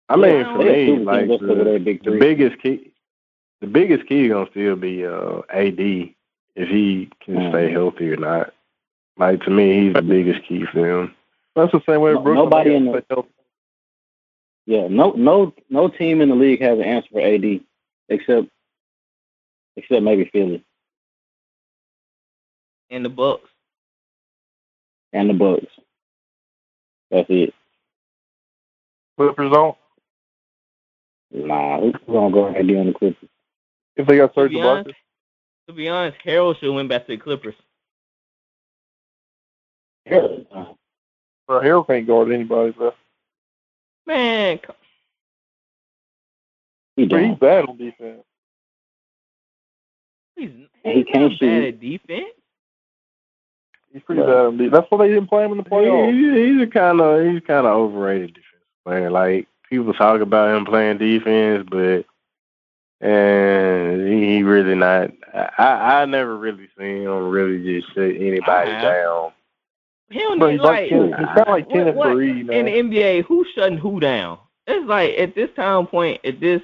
[0.09, 2.93] I mean, Yeah, for me, like just 'cause of the, big the biggest key,
[3.61, 6.15] the biggest key gonna still be uh, AD
[6.57, 7.51] if he can Mm.
[7.51, 8.53] stay healthy or not.
[9.17, 11.15] Like to me, he's the biggest key for them.
[11.57, 12.45] That's the same way No- Brooklyn.
[12.45, 13.29] nobody in the- stay.
[14.67, 17.61] Yeah, no, no, no team in the league has an answer for AD
[18.09, 18.49] except,
[19.77, 20.65] except maybe Philly
[22.91, 23.49] And the Bucks.
[25.13, 25.67] and the Bucks.
[27.11, 27.55] That's it.
[29.19, 29.77] Clippers don't.
[31.33, 33.29] Nah, who's gonna go ahead and AD on the Clippers?
[33.97, 34.93] If they got To Serge be Ibaka.
[35.69, 37.55] to be honest, Harrell should have went back to the Clippers.
[40.07, 40.45] Hell,
[41.47, 42.93] Bro, Harrell can't guard anybody, bro.
[44.07, 44.73] Man, c-
[46.97, 47.41] He Bro, he's don't.
[47.41, 48.23] bad on defense.
[50.37, 50.51] he's,
[50.85, 51.69] And he can't not bad shoot.
[51.69, 52.35] at defense.
[53.95, 54.51] He's pretty Yeah.
[54.51, 54.73] bad.
[54.73, 56.13] That's why they didn't play him in the playoffs.
[56.13, 59.09] He, he's a kind of he's kind of overrated defense player.
[59.09, 62.05] Like people talk about him playing defense, but
[63.01, 65.13] and he really not.
[65.33, 68.83] I I never really seen him really just shut anybody I have.
[68.83, 69.33] down.
[70.11, 72.57] He don't need he's like like, ten, he's kind uh, like ten what, and what,
[72.57, 74.39] in the NBA, who's shutting who down?
[74.67, 76.63] It's like at this time point, at this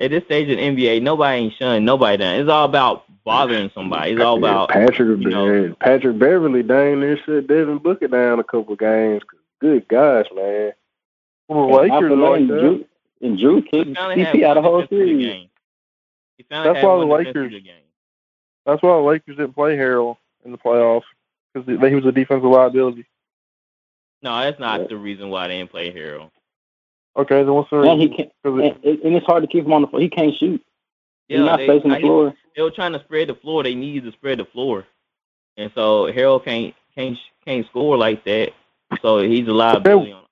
[0.00, 2.36] at this stage of the NBA, nobody ain't shutting nobody down.
[2.40, 4.12] It's all about bothering somebody.
[4.12, 8.44] It's all about Patrick you know- Patrick Beverley dang near shut Devin Booker down a
[8.44, 9.22] couple games.
[9.60, 10.72] Good gosh, man.
[11.48, 12.60] Well, the Lakers After like letting that.
[12.60, 12.84] Drew,
[13.20, 15.26] and Drew he kicked had CP out of the whole series.
[15.26, 15.48] game.
[16.38, 17.74] He That's had why the Lakers- game.
[18.64, 21.02] That's why the Lakers didn't play Harrell in the playoffs
[21.52, 23.04] because he he was a defensive liability.
[24.22, 24.86] No, that's not Yeah.
[24.88, 26.30] the reason why they didn't play Hero.
[27.16, 28.30] Okay, then what's the And he can't.
[28.44, 30.00] 'Cause And, and it's hard to keep him on the floor.
[30.00, 30.64] He can't shoot.
[31.28, 32.34] He's Yeah, not they, facing the I- floor.
[32.56, 33.62] they were trying to spread the floor.
[33.62, 34.86] They needed to spread the floor,
[35.56, 38.52] and so Harrell can't can't can't score like that.
[39.02, 40.24] So he's a liability on.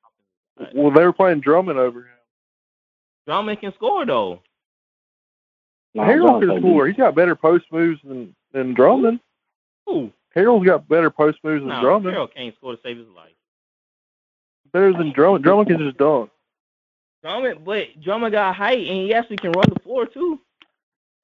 [0.75, 2.09] well, they were playing Drummond over him.
[3.27, 4.41] Drummond can score though.
[5.95, 6.87] Nah, Harrell can score.
[6.87, 9.21] He's got better post moves than than Drummond.
[9.91, 12.13] Ooh, Harrell's got better post moves than no, Drummond.
[12.15, 13.33] Harold can't score to save his life.
[14.73, 15.45] Better than Drummond.
[15.45, 16.31] Drummond can just dunk.
[17.23, 20.41] Drummond, but Drummond got height and he actually can run the floor too.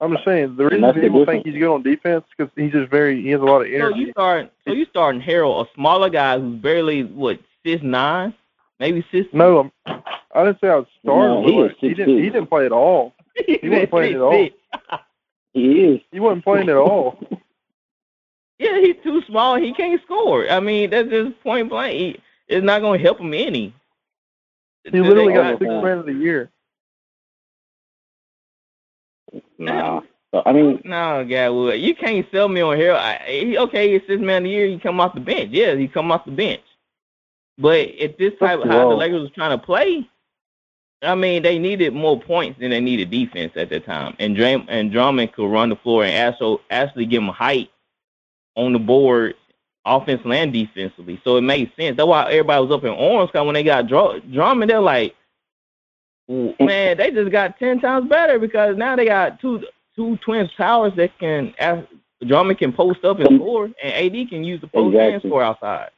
[0.01, 1.55] I'm just saying the reason that's the people think difference.
[1.55, 3.79] he's good on defense because he's just very he has a lot of energy.
[3.79, 4.01] So energy.
[4.01, 4.53] you start.
[4.67, 8.35] So you starting Harrell, a smaller guy who's barely what six nine,
[8.81, 9.29] maybe six.
[9.33, 10.03] no, I'm,
[10.35, 11.43] I didn't say I was starting.
[11.43, 12.19] No, he but is like, he didn't.
[12.19, 13.15] He didn't play at all.
[13.47, 14.49] he wasn't playing at all.
[15.53, 16.01] He is.
[16.11, 17.19] He wasn't playing at all.
[18.59, 19.57] Yeah, he's too small.
[19.57, 20.49] He can't score.
[20.49, 21.95] I mean, that's just point blank.
[21.95, 23.75] He, it's not going to help him any.
[24.85, 26.51] He literally They got six man of the year.
[29.59, 30.05] No.
[30.33, 32.93] So, I mean, No, Gatwood, you can't sell me on here.
[32.95, 34.67] I, okay, it's six man of the year.
[34.67, 35.51] He come off the bench.
[35.53, 36.63] Yeah, he come off the bench.
[37.57, 38.97] But at this type of how the Whoa.
[38.97, 40.09] Lakers was trying to play,
[41.03, 44.17] I mean, they needed more points than they needed defense at that time.
[44.19, 47.71] And Dram- and Drummond could run the floor and also actually give him height
[48.57, 49.35] on the board,
[49.87, 51.21] offensively and defensively.
[51.25, 51.97] So it made sense.
[51.97, 55.15] That's why everybody was up in arms because when they got Dr- Drummond, they're like,
[56.29, 59.63] man, they just got ten times better because now they got two
[59.97, 61.55] two twin towers that can
[62.27, 65.91] Drummond can post up and score, and AD can use the post and score outside.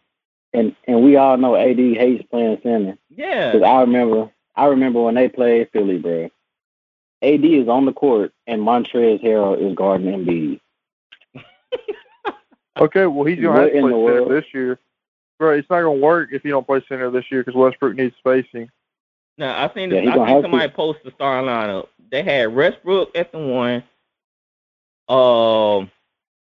[0.52, 2.98] and and we all know AD hates playing center.
[3.14, 6.30] Yeah, Because I remember, I remember when they played Philly, bro.
[7.22, 10.60] AD is on the court and Montrezl Harrell is guarding Embiid.
[12.78, 14.30] Okay, well he's gonna have to play center world?
[14.30, 14.78] this year.
[15.38, 18.14] Bro, it's not gonna work if you don't play center this year because Westbrook needs
[18.18, 18.70] spacing.
[19.38, 21.88] No, I think Yeah, he I gonna think have somebody posted the starting lineup.
[22.10, 23.82] They had Westbrook at the one.
[25.08, 25.90] Um,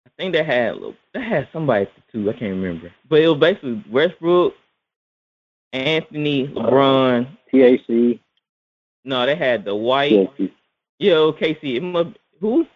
[0.06, 0.76] I think they had
[1.12, 2.30] they had somebody at the two.
[2.30, 4.54] I can't remember, but it was basically Westbrook,
[5.72, 7.26] Anthony, LeBron.
[7.50, 8.20] TAC,
[9.04, 10.36] No, they had Dwight.
[10.38, 10.50] TAC,
[10.98, 11.76] Yeah, KC.
[11.76, 12.10] It must,
[12.40, 12.66] who?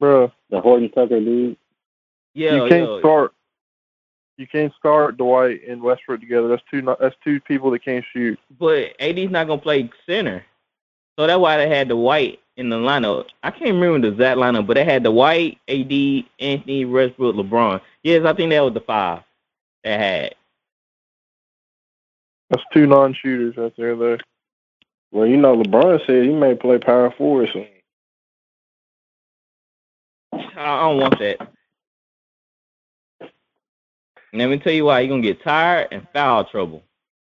[0.00, 1.56] Bro, the Horton Tucker dude.
[2.34, 2.98] Yeah, you can't yeah.
[2.98, 3.32] start.
[4.36, 6.48] You can't start Dwight and Westbrook together.
[6.48, 6.82] That's two.
[7.00, 8.38] That's two people that can't shoot.
[8.58, 10.44] But AD's not gonna play center,
[11.16, 13.26] so that's why they had Dwight in the lineup.
[13.42, 17.80] I can't remember the exact lineup, but they had Dwight, AD, Anthony, Westbrook, LeBron.
[18.02, 19.22] Yes, I think that was the five
[19.84, 20.34] they had.
[22.50, 24.18] That's two non-shooters right there, though.
[25.12, 27.66] Well, you know, LeBron said he may play power forward soon.
[30.32, 31.53] I I don't want that.
[34.34, 34.98] And let me tell you why.
[34.98, 36.82] You're gonna get tired and foul trouble.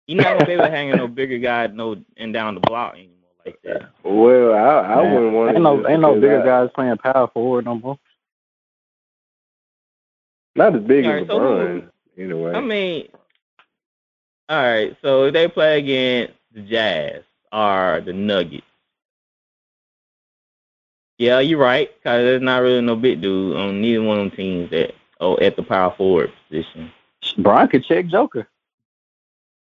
[0.06, 2.94] You're not gonna be able to hang no bigger guy no and down the block
[2.94, 3.90] anymore like that.
[4.04, 7.66] Well, I, I Man, wouldn't want Ain't no, ain't no bigger guys playing power forward
[7.66, 7.98] no more.
[10.56, 11.90] Not as big All as right, so LeBron.
[12.20, 13.08] anyway, I mean,
[14.48, 14.96] all right.
[15.02, 18.64] So if they play against the Jazz or the Nuggets,
[21.18, 21.90] yeah, you're right.
[22.04, 25.38] Cause there's not really no big dude on neither one of them teams that oh
[25.38, 26.92] at the power forward position.
[27.38, 28.48] Brian could check Joker.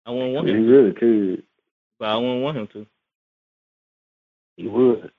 [0.06, 0.56] I wouldn't want him.
[0.56, 1.42] he him, really could.
[1.98, 2.86] but I wouldn't want him to.
[4.56, 5.10] He would.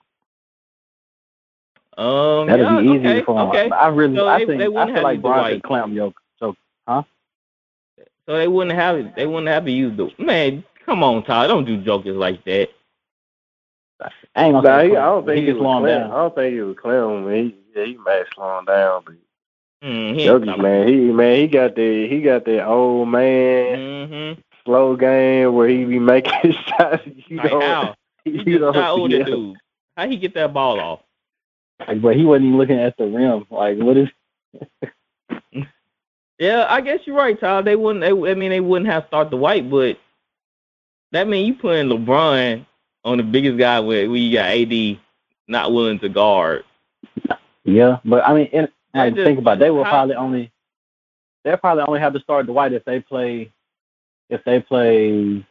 [1.98, 3.50] Um, That'd yeah, be easy okay, for him.
[3.50, 3.70] okay.
[3.70, 6.22] I really, So I they- think, they I feel like used Brian could clamp Joker.
[6.40, 6.56] So
[6.88, 7.04] huh?
[8.26, 9.16] So they wouldn't have it.
[9.16, 10.64] they wouldn't have to use the man.
[10.86, 12.70] Come on, Todd, don't do jokers like that.
[14.36, 15.86] I ain't gonna Nah, he, I don't think he he can was slow clown.
[15.86, 16.12] down.
[16.12, 17.26] I don't think he was clown.
[17.30, 19.16] Man, he, yeah, he may slow him down, but
[19.84, 24.42] Mm, he Jokic, man, he man, he got the he got that old man Mm-hmm.
[24.66, 27.04] slow game where he be making his shots.
[27.28, 27.96] You Like know, how?
[28.26, 29.18] He you just know, shot over yeah.
[29.18, 29.60] the dude.
[29.96, 31.00] How he get that ball off?
[31.88, 33.46] Like, but he wasn't even looking at the rim.
[33.50, 34.10] Like, what is?
[36.40, 37.66] Yeah, I guess you're right, Todd.
[37.66, 38.02] They wouldn't.
[38.02, 39.98] They, I mean, they wouldn't have start Dwight, but
[41.12, 42.66] that mean you putting LeBron
[43.06, 45.00] on the biggest guy where we got AD
[45.48, 46.64] not willing to guard.
[47.66, 49.58] Yeah, but I mean, in, That like, just- think about.
[49.58, 50.52] It, they will how- probably only.
[51.44, 53.52] They'll probably only have to start Dwight if they play.
[54.30, 55.46] If they play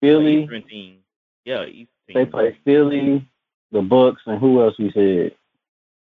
[0.00, 0.98] Philly, Eastern team.
[1.44, 2.14] Yeah, Eastern team.
[2.14, 3.28] they play Philly,
[3.70, 5.36] the Bucks, and who else we said?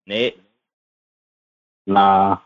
[0.07, 0.35] Net.
[1.85, 2.37] Nah,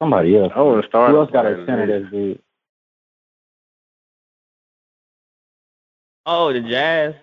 [0.00, 0.52] somebody else.
[0.54, 1.10] I want to start.
[1.10, 2.40] Who else got a center that's good?
[6.26, 7.14] Oh, the Jazz.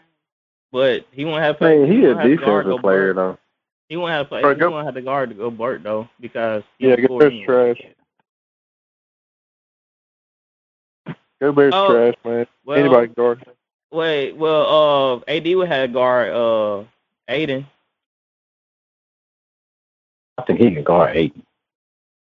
[0.71, 1.77] But he won't have to play.
[1.79, 3.37] Man, he a won't have to guard defensive player though.
[3.93, 4.41] He won't have to play.
[4.41, 7.19] Alright, he go- won't have to guard the Gobert though because he Yeah, don't score
[7.19, 7.81] Gobert's trash.
[11.39, 12.47] Gobert's Oh, trash, man.
[12.65, 13.45] Well, Anybody can guard.
[13.91, 16.85] Wait, well, uh, AD would have guard uh
[17.27, 17.67] Ayton.
[20.39, 21.43] I think he could guard Ayton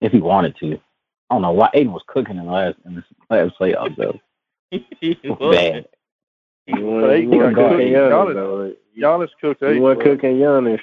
[0.03, 0.75] if he wanted to.
[0.75, 4.20] I don't know why Ayton was cooking in the last in this last playoff though.
[5.01, 5.57] He was.
[5.57, 5.87] Bad.
[6.67, 8.35] You But want, he you can want cooking Giannis.
[8.35, 8.77] Giannis.
[8.95, 9.75] You, Giannis cooked eight.
[9.77, 10.05] you want bro.
[10.17, 10.81] cooking Giannis.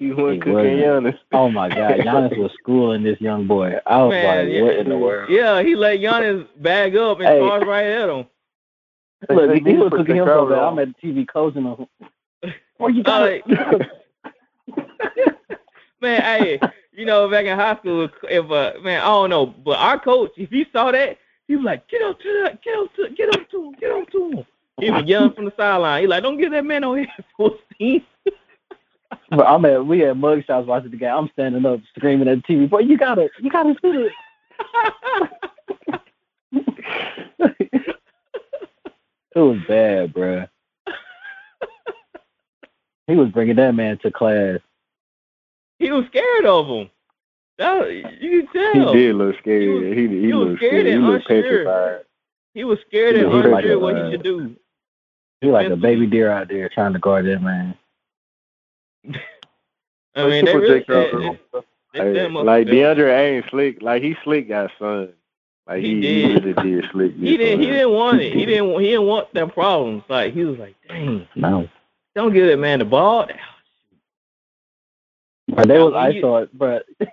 [0.00, 0.78] you want He cooking wasn't.
[0.80, 1.18] Giannis.
[1.32, 3.74] Oh my God, Giannis was schooling this young boy.
[3.86, 4.62] I was Man, like, yeah.
[4.62, 5.30] what in the world?
[5.30, 7.38] Yeah, he let Giannis bag up and Hey.
[7.38, 8.26] charge right at him.
[9.30, 10.58] Look, They he was cooking him so bad.
[10.58, 11.86] I'm at the TV coaching him.
[12.78, 13.30] Where you got?
[16.00, 16.60] man, hey,
[16.92, 20.32] you know, back in high school, if uh, man, I don't know, but our coach,
[20.36, 21.16] if he saw that,
[21.48, 23.90] he was like, get up to that, get up to, get up to him, get
[23.90, 24.44] up to him.
[24.80, 26.02] He was yelling from the sideline.
[26.02, 28.02] He like, don't give that man no hit full steam.
[29.30, 31.14] But I'm at we had mugshots watching the game.
[31.14, 34.12] I'm standing up screaming at the TV, boy, you gotta you gotta do it.
[39.34, 40.48] it was bad, bruh.
[43.06, 44.58] He was bringing that man to class.
[45.78, 46.90] he was scared of him.
[47.58, 49.62] That, you can He did look scared.
[49.62, 50.86] He was- He he, he was looked scared scared.
[50.86, 52.00] He and looked petrified.
[52.54, 54.56] He was scared and He was like unsure what he should do.
[55.44, 57.74] He like a baby deer out there trying to guard that man.
[60.16, 61.20] I mean, they really Protect said, our-
[61.92, 63.82] they Like, said motherfucker- like DeAndre ain't slick.
[63.82, 65.12] Like he slick got son.
[65.66, 66.44] Like He he, did.
[66.44, 67.12] really did slick.
[67.16, 67.60] he didn't.
[67.60, 68.32] He didn't want it.
[68.32, 68.80] He didn't.
[68.80, 70.02] He didn't want them problems.
[70.08, 71.68] Like he was like, dang, No.
[72.14, 73.26] don't give that man the ball.
[75.48, 77.08] But they Yeah, was when you- ISO, but it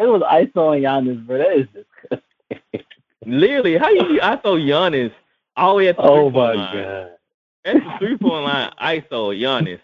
[0.00, 1.38] was ISO and Giannis, bro.
[1.38, 2.82] That is disgusting.
[3.24, 4.20] Literally, how you?
[4.22, 5.12] I saw Giannis
[5.56, 6.82] all the way at the Oh three my line.
[6.84, 7.10] god.
[7.66, 9.80] At the three point line, I saw Giannis.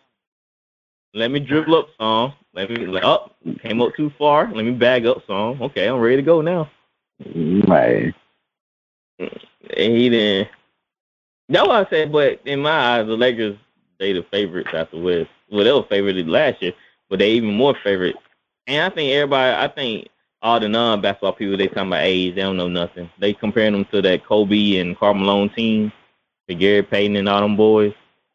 [1.14, 2.32] Let me dribble up some.
[2.54, 3.36] Let me like, up.
[3.60, 4.50] Came up too far.
[4.54, 5.60] Let me bag up some.
[5.60, 6.70] Okay, I'm ready to go now.
[7.66, 8.14] Right.
[9.18, 9.30] And
[9.76, 10.48] he didn't.
[11.48, 12.12] That's what I said.
[12.12, 13.58] But in my eyes, the Lakers
[13.98, 15.30] they the favorites after West.
[15.50, 16.72] Well, they were favorited last year,
[17.08, 18.16] but they even more favorite.
[18.66, 20.08] And I think everybody, I think
[20.40, 22.34] all the non-basketball people, they talking about age.
[22.34, 23.10] They don't know nothing.
[23.18, 25.92] They comparing them to that Kobe and Karl Malone team,
[26.48, 27.94] the Gary Payton and all them boys.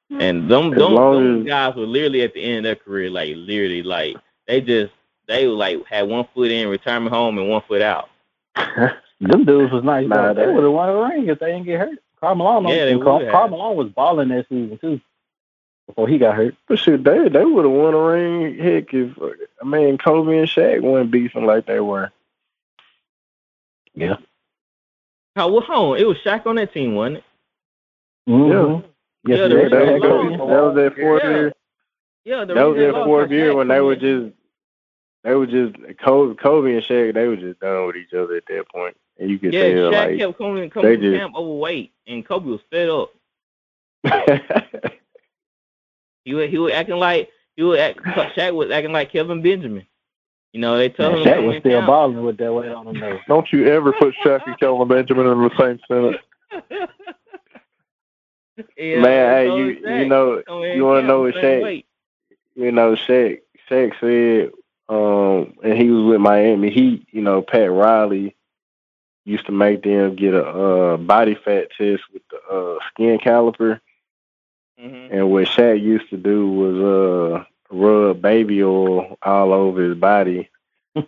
[0.10, 3.34] And them, As them, them guys were literally at the end of their career, like
[3.36, 4.16] literally, like
[4.48, 4.94] they just
[5.28, 8.10] they were like had one foot in retirement home and one foot out.
[9.20, 10.08] Them dudes was nice.
[10.08, 12.00] Nah, they they- would have won a ring if they didn't get hurt.
[12.20, 13.32] Karl Malone, Yeah, they and Karl, would have.
[13.32, 15.02] Karl Malone was balling that season too.
[15.88, 16.56] Before he got hurt.
[16.68, 18.58] But shoot, they they would have won a ring.
[18.58, 19.30] Heck, if uh,
[19.62, 22.12] I mean Kobe and Shaq weren't beefing like they were.
[23.96, 24.18] Yeah.
[25.36, 27.24] How well, hold on, it was Shaq on that team, wasn't it?
[28.28, 28.84] Mhm.
[29.28, 31.30] Yeah, Yes, the they- reason That they was, they- that was their fourth Yeah.
[31.30, 31.54] year.
[32.26, 34.34] Yeah, That was their fourth year when they were just
[35.24, 37.14] they were just Kobe, Kobe and Shaq.
[37.14, 39.92] They were just done with each other at that point, and you could Yeah, tell
[39.92, 43.14] Shaq like kept coming coming they to just- camp overweight, and Kobe was fed up.
[46.26, 48.00] He was he was acting like he was act,
[48.36, 49.86] Shaq was acting like Kelvin Benjamin.
[50.52, 52.88] You know, they told Man, him Shaq was still in balling with that weight on
[52.88, 53.20] him though.
[53.30, 56.18] Don't you ever put Shaq and Kelvin Benjamin in the same sentence.
[58.78, 59.66] Yeah, Man, hey, you
[60.00, 60.42] you know
[60.74, 61.86] you want to know what Shaq weight.
[62.56, 64.52] you know Shaq Shaq said
[64.90, 66.70] um and he was with Miami.
[66.72, 68.36] He you know Pat Riley
[69.26, 73.80] used to make them get a uh, body fat test with the uh, skin caliper.
[74.80, 75.12] Mhm.
[75.12, 76.76] And what Shaq used to do was
[77.42, 80.50] uh rub baby oil all over his body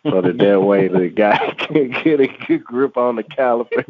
[0.04, 3.84] so that that way the guy can get a good grip on the caliper.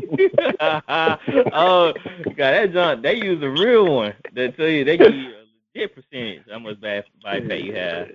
[1.54, 1.94] oh,
[2.26, 4.14] God, that John, they use a real one.
[4.34, 5.44] They tell you they give you a
[5.76, 8.08] legit percentage how much bad body fat you have.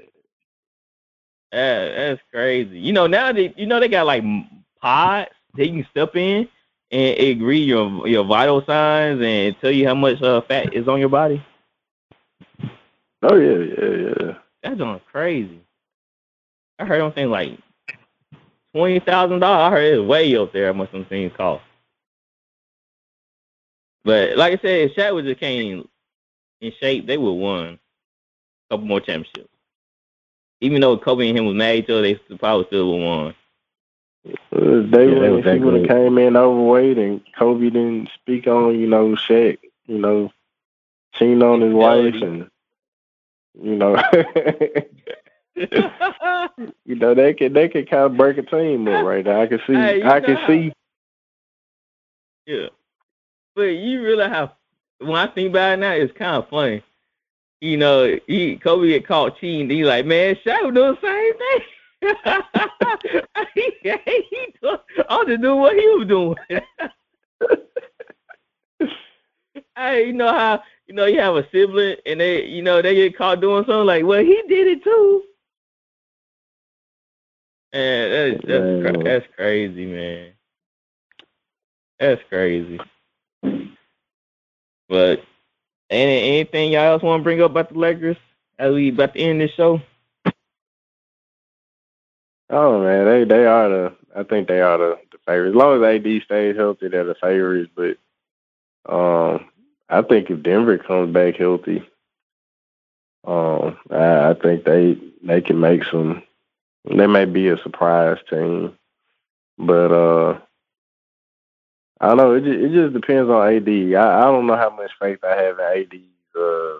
[1.53, 2.79] That, that's crazy.
[2.79, 4.25] You know now they you know they got like
[4.81, 6.49] pods that you can step in
[6.91, 10.89] and it read your your vital signs and tell you how much uh, fat is
[10.89, 11.45] on your body.
[13.23, 14.35] Oh yeah, yeah, yeah.
[14.63, 15.61] That's on crazy.
[16.79, 17.59] I heard them things like
[18.75, 19.73] twenty thousand dollars.
[19.73, 21.65] I heard it's way up there how much some things cost.
[24.05, 25.89] But like I said, if Shaq was just came
[26.61, 27.67] in shape, they would have won
[28.71, 29.49] a couple more championships.
[30.61, 33.07] Even though Kobe and him was mad at each other, they probably still would have
[33.07, 33.35] won.
[34.53, 37.23] Uh, they Yeah, they would was if that he would have came in overweight and
[37.39, 40.33] Kobe didn't speak on, you know, Shaq, you know,
[41.15, 42.23] cheating on his wife Infidelity.
[42.23, 42.51] and
[43.63, 43.97] you know
[45.57, 49.41] you know, they could they could kind of break a team up right now.
[49.43, 50.73] I can see Hey, I can know- see
[52.47, 52.67] yeah.
[53.55, 54.51] But you really have
[54.99, 56.83] when I think about it now, it's kind of funny.
[57.61, 59.71] You know, he Kobe get caught cheating.
[59.71, 61.61] He's like, man, Shaq was doing the same thing.
[63.55, 63.73] he,
[64.05, 64.77] he, do-
[65.09, 66.37] I'm just doing what he was doing.
[69.77, 72.95] hey, you know how you know you have a sibling and they, you know, they
[72.95, 75.23] get caught doing something like, well, he did it too.
[77.75, 80.33] And that's that's, cra- that's crazy, man.
[81.99, 82.79] That's crazy.
[84.89, 85.23] But
[85.91, 88.17] any anything y'all else want to bring up about the Lakers
[88.59, 89.81] as we about to end this show?
[92.49, 95.55] Oh man, they they are the I think they are the, the favorites.
[95.55, 97.71] As long as AD stays healthy, they're the favorites.
[97.75, 97.97] But
[98.93, 99.51] um,
[99.89, 101.89] I think if Denver comes back healthy,
[103.25, 106.23] um, I, I think they they can make some.
[106.85, 108.77] They may be a surprise team,
[109.59, 110.39] but uh,
[112.01, 112.35] I don't know.
[112.35, 113.69] It just, it just depends on AD.
[113.69, 116.79] I, I don't know how much faith I have in AD's uh,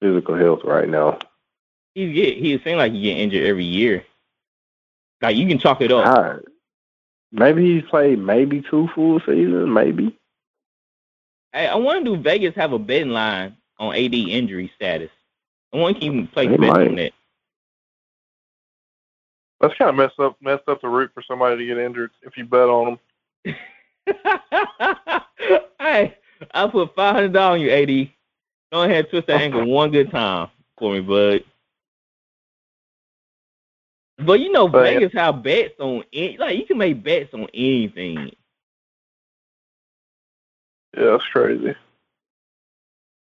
[0.00, 1.18] physical health right now.
[1.94, 4.04] He get he seems like he get injured every year.
[5.20, 6.42] Like you can chalk it up.
[7.32, 10.16] Maybe he's played maybe two full seasons, maybe.
[11.52, 15.10] Hey, I wonder do Vegas have a betting line on AD injury status?
[15.72, 16.88] I want to keep place bets might.
[16.88, 17.12] on that.
[19.60, 20.36] That's kind of messed up.
[20.40, 22.98] Messed up the route for somebody to get injured if you bet on
[23.44, 23.56] them.
[25.80, 26.16] hey,
[26.54, 28.10] I put five hundred dollars on you, AD.
[28.72, 30.48] Go ahead, twist that ankle one good time
[30.78, 31.44] for me, bud.
[34.24, 37.46] But you know, But- Vegas have bets on any, like you can make bets on
[37.54, 38.30] anything.
[40.96, 41.74] Yeah, that's crazy.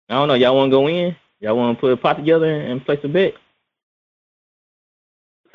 [0.09, 0.35] I don't know.
[0.35, 1.16] Y'all want to go in?
[1.41, 3.35] Y'all want to put a pot together and place a bet?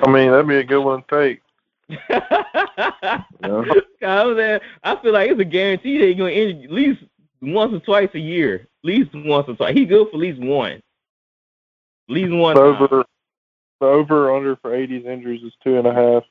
[0.02, 1.42] I mean, that'd be a good one to take.
[2.10, 3.24] I
[4.02, 4.62] was there.
[4.84, 7.04] I feel like it's a guarantee that he's gonna injure at least
[7.42, 8.56] once or twice a year.
[8.56, 9.76] At least once or twice.
[9.76, 10.74] He's good for at least one.
[10.74, 10.82] At
[12.08, 12.56] least one.
[12.56, 12.84] The time.
[12.84, 13.06] over,
[13.80, 16.24] the over or under for AD's injuries is two and a half.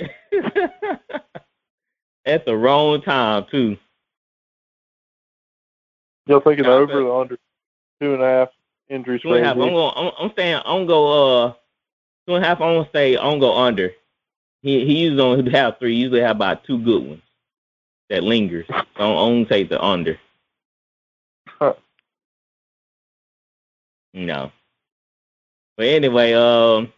[2.26, 3.76] At the wrong time too.
[6.26, 7.38] Y'all thinking Yeah, I over the under?
[8.00, 8.48] Two and a half
[8.88, 9.56] injuries Two and a half.
[9.56, 9.92] I'm going.
[9.96, 10.56] I'm, I'm staying.
[10.64, 11.44] I'm gonna go.
[11.44, 11.52] Uh,
[12.26, 12.60] two and a half.
[12.60, 13.16] I'm gonna stay.
[13.16, 13.92] I'm gonna go under.
[14.62, 15.96] He he usually don't have three.
[15.96, 17.22] Usually have about two good ones
[18.10, 18.66] that lingers.
[18.68, 20.18] So I'm, I'm gonna take the under.
[21.48, 21.74] Huh.
[24.12, 24.52] No.
[25.76, 26.92] But anyway, um,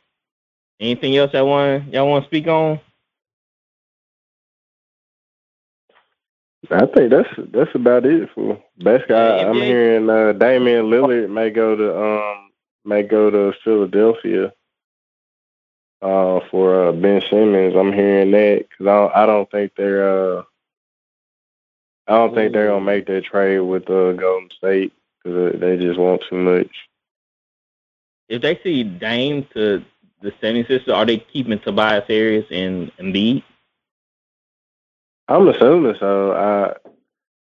[0.80, 2.80] anything else y'all want y'all want to speak on?
[6.70, 9.14] I think that's that's about it for basically.
[9.14, 12.50] I, I'm hearing uh, Damian Lillard may go to um
[12.84, 14.52] may go to Philadelphia
[16.06, 17.74] uh for uh, Ben Simmons.
[17.74, 20.42] I'm hearing that because I don't, I don't think they're uh
[22.06, 24.92] I don't think they're gonna make that trade with uh, Golden State
[25.22, 26.70] because they just want too much.
[28.28, 29.84] If they see Dame to
[30.22, 33.42] the 76ers, are they keeping Tobias Harris and Embiid?
[35.28, 36.32] I'm assuming so.
[36.32, 36.74] I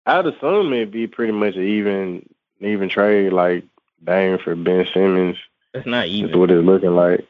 [0.06, 2.28] I'd assume it'd be pretty much an even
[2.60, 3.64] even trade like
[4.04, 5.36] Dame for Ben Simmons.
[5.72, 6.38] That's not That's even.
[6.38, 7.26] what it's looking like.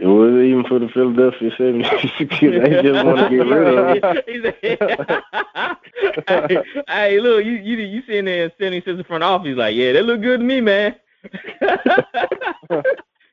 [0.00, 2.40] It wasn't even for the Philadelphia 76ers.
[2.64, 5.76] they just want to get rid of him.
[6.08, 9.92] He hey, hey, look, you you you sitting there in 76 front office like, yeah,
[9.92, 10.96] that look good to me, man.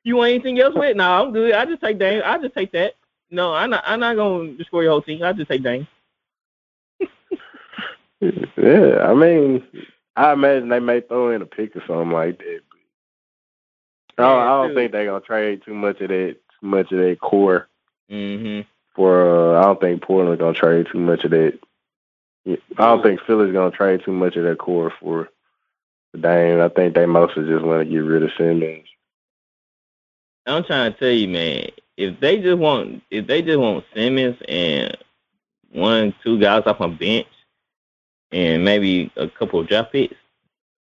[0.03, 0.97] you want anything else with?
[0.97, 1.53] No, I'm good.
[1.53, 2.21] I just take Dame.
[2.25, 2.95] I just take that.
[3.31, 3.83] No, I'm not.
[3.87, 5.23] I'm not gonna destroy your whole team.
[5.23, 5.87] I just take Dame.
[8.19, 9.63] Yeah, I mean,
[10.17, 12.59] I imagine they may throw in a pick or something like that.
[14.17, 17.19] I don't, I don't think they're gonna trade too much of that, much of that
[17.21, 17.67] core
[18.09, 18.61] Mm-hmm.
[18.95, 19.55] for.
[19.55, 21.59] Uh, I don't think Portland's gonna trade too much of that.
[22.47, 25.27] I don't think Philly's gonna trade too much of that core for
[26.13, 26.61] the Dame.
[26.61, 28.87] I think they mostly just want to get rid of Simmons.
[30.45, 31.67] I'm trying to tell you, man.
[31.97, 34.95] If they just want, if they just want Simmons and
[35.71, 37.27] one, two guys off a bench,
[38.31, 40.15] and maybe a couple of draft picks,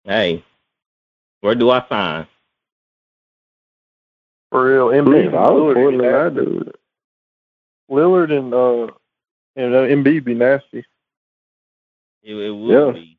[0.03, 0.43] hey,
[1.41, 2.27] where do I sign?
[4.55, 6.71] For real, I mean, Embiid, if I was Lillard, Portland, be I'd do.
[7.91, 8.93] Lillard and uh,
[9.57, 10.85] and uh, Embiid be nasty.
[12.23, 12.91] It, it would Yeah.
[12.93, 13.17] be.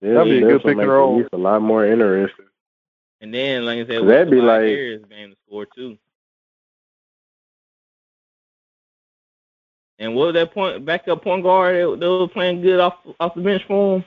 [0.00, 1.20] Yeah, That'd be a good pick and make the roll.
[1.20, 2.46] East A lot more interesting.
[3.20, 5.98] And then, like I said, That'd be like- Harris game to score too.
[9.98, 13.34] And what was that point backup point guard that, that was playing good off off
[13.34, 14.04] the bench for him?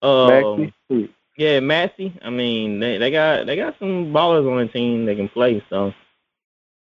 [0.00, 1.14] Um, Maxey?
[1.36, 2.16] Yeah, Maxey.
[2.22, 5.64] I mean, they, they got they got some ballers on the team that can play.
[5.68, 5.92] So,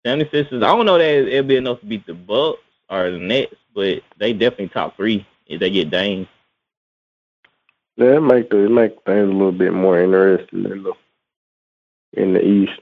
[0.05, 2.59] 76ers, I don't know that it'll be enough to beat the Bucks
[2.89, 6.27] or the Nets, but they definitely top three if they get Dame.
[7.95, 10.93] Yeah, it make the it make things a little bit more interesting in the
[12.13, 12.79] in the East.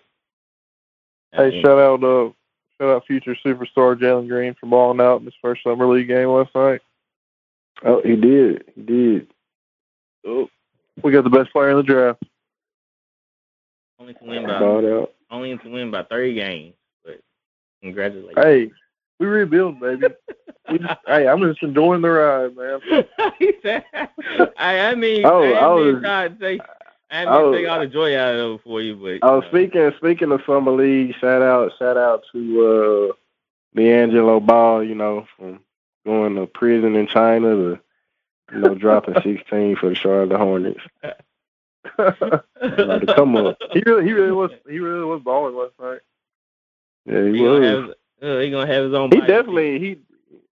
[1.33, 2.31] Hey, shout out, uh,
[2.77, 6.29] shout out future superstar Jalen Green for balling out in his first summer league game
[6.29, 6.81] last night.
[7.83, 8.65] Oh, he did.
[8.75, 9.27] He did.
[10.25, 10.47] Oh,
[11.01, 12.23] we got the best player in the draft.
[13.99, 17.19] only to win by Balled only to win by 30 games, but
[17.81, 18.43] congratulations.
[18.43, 18.71] Hey,
[19.19, 20.07] we rebuild, baby.
[20.69, 23.83] we just, hey, I'm just enjoying the ride, man.
[24.57, 26.61] I, I mean, Oh, I, I was- trying to take,
[27.09, 29.37] I I mean, was- take all the joy out of it for you, but Oh,
[29.37, 29.47] you know.
[29.49, 32.61] speaking speaking of summer league, shout out shout out to
[33.15, 35.59] uh LiAngelo Ball, you know, from
[36.05, 37.79] going to prison in China to
[38.51, 40.81] you know dropping sixteen for the Charlotte Hornets.
[41.97, 43.57] like to come up.
[43.71, 45.99] He really, he really was, he really was balling last night.
[47.05, 47.59] Yeah, he, He was.
[47.59, 47.89] gonna have,
[48.21, 49.11] uh, he gonna have his own.
[49.11, 49.27] he body.
[49.27, 49.97] definitely, he,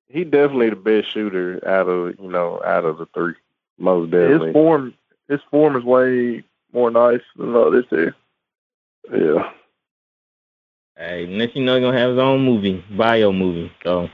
[0.10, 3.36] he definitely the best shooter out of you know out of the three.
[3.78, 4.48] Most definitely.
[4.48, 4.94] His form,
[5.28, 6.44] his form is way
[6.74, 8.12] more nice than the other two.
[9.12, 9.52] Yeah.
[10.98, 13.72] Hey, unless you know he's gonna have his own movie, bio movie.
[13.84, 14.10] So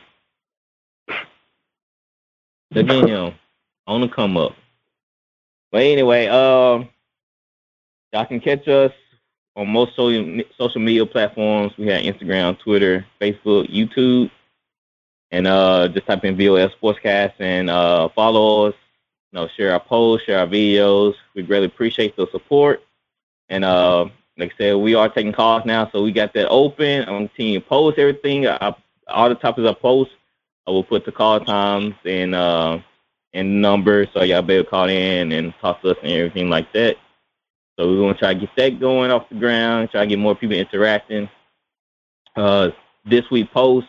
[2.72, 3.34] look at him
[3.88, 4.54] on the come up.
[5.72, 6.90] But anyway, um,
[8.14, 8.92] y'all can catch us
[9.56, 11.74] on most social social media platforms.
[11.78, 14.30] We have Instagram, Twitter, Facebook, YouTube,
[15.32, 18.76] and uh, just type in VOS Sportscast and uh, follow us.
[19.32, 21.16] You know, share our posts, share our videos.
[21.36, 22.84] We greatly appreciate the support.
[23.50, 24.06] And uh,
[24.38, 27.02] like I said, we are taking calls now, so we got that open.
[27.02, 28.48] I'm going to to post everything.
[28.48, 28.74] I,
[29.08, 30.12] all the topics I post,
[30.66, 32.80] I will put the call times and uh,
[33.38, 36.50] and numbers, so y'all be able to call in and talk to us and everything
[36.50, 36.98] like that.
[37.78, 40.36] So we're to try to get that going off the ground, try to get more
[40.36, 41.30] people interacting.
[42.36, 42.70] Uh,
[43.06, 43.88] this week post,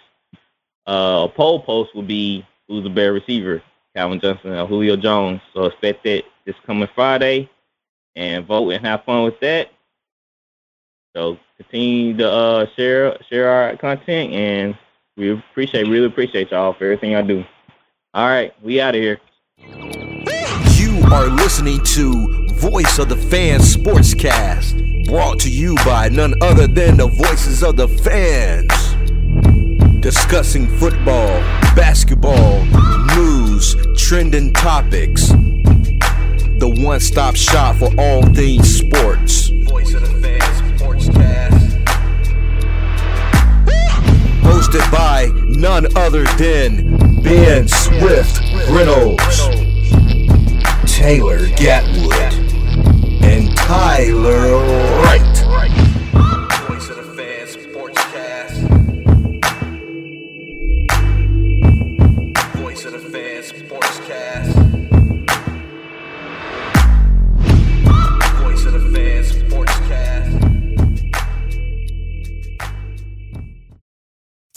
[0.87, 3.63] uh, a poll post will be who's the better receiver,
[3.97, 5.41] Calvin Johnson or Julio Jones.
[5.55, 7.49] So expect that this coming Friday
[8.17, 9.71] and vote and have fun with that.
[11.17, 14.77] So continue to uh, share share our content, and
[15.17, 17.45] we appreciate really appreciate y'all for everything I do.
[18.13, 19.19] All right, we out of here.
[19.61, 26.69] You are listening to Voice of the Fans Sportscast, brought to you by none other
[26.69, 28.71] than the voices of the fans.
[30.01, 31.41] Discussing football,
[31.75, 32.65] basketball,
[33.17, 35.27] news, trending topics.
[35.29, 39.49] The one stop shop for all things sports.
[39.49, 41.85] Voice of the Fans Sportscast.
[44.43, 49.49] Hosted by none other than Ben Swift Reynolds.
[50.87, 52.33] Taylor Gatwood,
[53.23, 54.57] and Tyler
[55.03, 55.38] Wright.